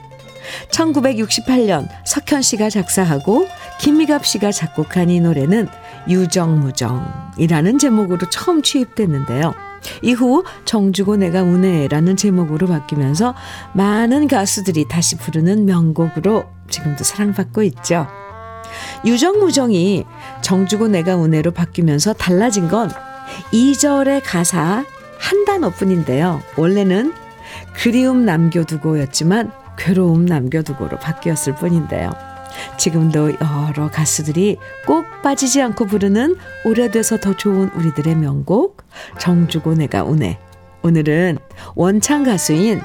1968년 0.70 1.88
석현 2.04 2.42
씨가 2.42 2.70
작사하고 2.70 3.46
김미갑 3.80 4.26
씨가 4.26 4.52
작곡한 4.52 5.10
이 5.10 5.20
노래는 5.20 5.68
유정무정이라는 6.08 7.78
제목으로 7.78 8.28
처음 8.30 8.62
취입됐는데요. 8.62 9.69
이후 10.02 10.44
정주고 10.64 11.16
내가 11.16 11.42
우네라는 11.42 12.16
제목으로 12.16 12.66
바뀌면서 12.66 13.34
많은 13.74 14.28
가수들이 14.28 14.88
다시 14.88 15.16
부르는 15.16 15.64
명곡으로 15.66 16.44
지금도 16.68 17.04
사랑받고 17.04 17.62
있죠. 17.64 18.06
유정무정이 19.04 20.04
정주고 20.42 20.88
내가 20.88 21.16
우네로 21.16 21.52
바뀌면서 21.52 22.12
달라진 22.14 22.68
건 22.68 22.90
2절의 23.52 24.22
가사 24.24 24.84
한 25.18 25.44
단어뿐인데요. 25.44 26.40
원래는 26.56 27.12
그리움 27.74 28.24
남겨두고였지만 28.24 29.52
괴로움 29.76 30.26
남겨두고로 30.26 30.98
바뀌었을 30.98 31.54
뿐인데요. 31.54 32.12
지금도 32.78 33.32
여러 33.32 33.90
가수들이 33.90 34.56
꼭 34.86 35.04
빠지지 35.22 35.60
않고 35.62 35.86
부르는 35.86 36.36
오래돼서 36.64 37.18
더 37.18 37.36
좋은 37.36 37.70
우리들의 37.74 38.14
명곡 38.16 38.82
정주고 39.18 39.74
내가 39.74 40.04
우네 40.04 40.38
오늘은 40.82 41.38
원창 41.74 42.24
가수인 42.24 42.80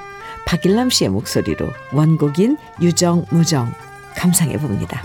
박일남 0.46 0.90
씨의 0.90 1.10
목소리로 1.10 1.70
원곡인 1.92 2.58
유정 2.82 3.26
무정 3.32 3.74
감상해 4.16 4.58
봅니다. 4.58 5.02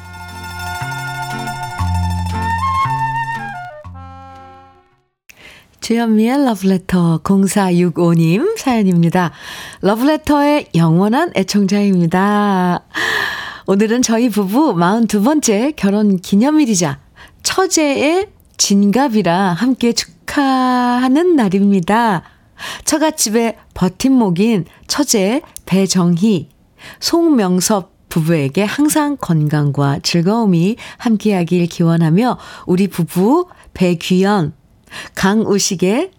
주현미의 5.81 6.45
러브레터 6.45 7.21
0465님 7.25 8.57
사연입니다. 8.59 9.33
러브레터의 9.81 10.69
영원한 10.77 11.33
애청자입니다. 11.35 12.85
오늘은 13.73 14.03
저희 14.03 14.29
부부 14.29 14.75
42번째 14.75 15.77
결혼 15.77 16.17
기념일이자 16.17 16.99
처제의 17.45 18.27
진갑이라 18.57 19.53
함께 19.53 19.93
축하하는 19.93 21.37
날입니다. 21.37 22.25
처갓집의 22.85 23.59
버팀목인 23.75 24.65
처제 24.89 25.43
배정희, 25.67 26.49
송명섭 26.99 28.09
부부에게 28.09 28.65
항상 28.65 29.17
건강과 29.17 30.01
즐거움이 30.03 30.75
함께하길 30.99 31.67
기원하며 31.67 32.39
우리 32.67 32.89
부부 32.89 33.47
배귀연, 33.75 34.53
강우식의 35.15 36.11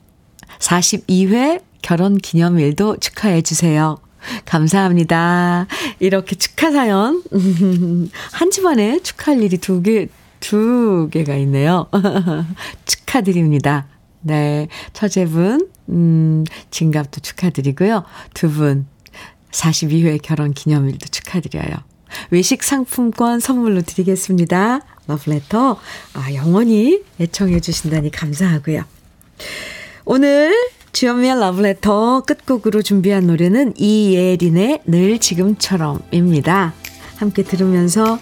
42회 0.58 1.62
결혼 1.82 2.18
기념일도 2.18 2.95
축하해 3.02 3.41
주세요. 3.41 3.97
감사합니다. 4.46 5.68
이렇게 6.00 6.36
축하 6.36 6.72
사연. 6.72 7.24
한 8.32 8.52
집안에 8.52 9.00
축하할 9.00 9.42
일이 9.42 9.58
두 9.58 9.82
개, 9.82 10.08
두 10.40 11.10
개가 11.12 11.36
있네요. 11.38 11.88
축하드립니다. 12.86 13.88
네. 14.22 14.68
처제분, 14.94 15.70
음, 15.90 16.44
진갑도 16.70 17.22
축하드리고요. 17.22 18.04
두 18.34 18.52
분, 18.52 18.88
42회 19.52 20.22
결혼 20.22 20.54
기념일도 20.54 21.08
축하드려요. 21.08 21.78
외식 22.30 22.64
상품권 22.64 23.40
선물로 23.40 23.82
드리겠습니다. 23.82 24.82
러브레터. 25.08 25.80
아, 26.14 26.34
영원히 26.34 27.04
애청해 27.20 27.60
주신다니 27.60 28.12
감사하고요. 28.12 28.84
오늘 30.06 30.54
주현미의 30.94 31.39
러브레터 31.39 32.22
끝곡으로 32.22 32.82
준비한 32.82 33.28
노래는 33.28 33.74
이예린의 33.78 34.82
늘 34.86 35.20
지금처럼입니다. 35.20 36.74
함께 37.16 37.44
들으면서 37.44 38.20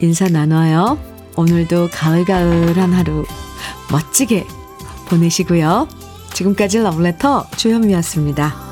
인사 0.00 0.28
나눠요. 0.28 0.98
오늘도 1.36 1.88
가을가을한 1.92 2.92
하루 2.92 3.24
멋지게 3.90 4.46
보내시고요. 5.08 5.88
지금까지 6.34 6.78
러브레터 6.78 7.46
주현미였습니다. 7.56 8.69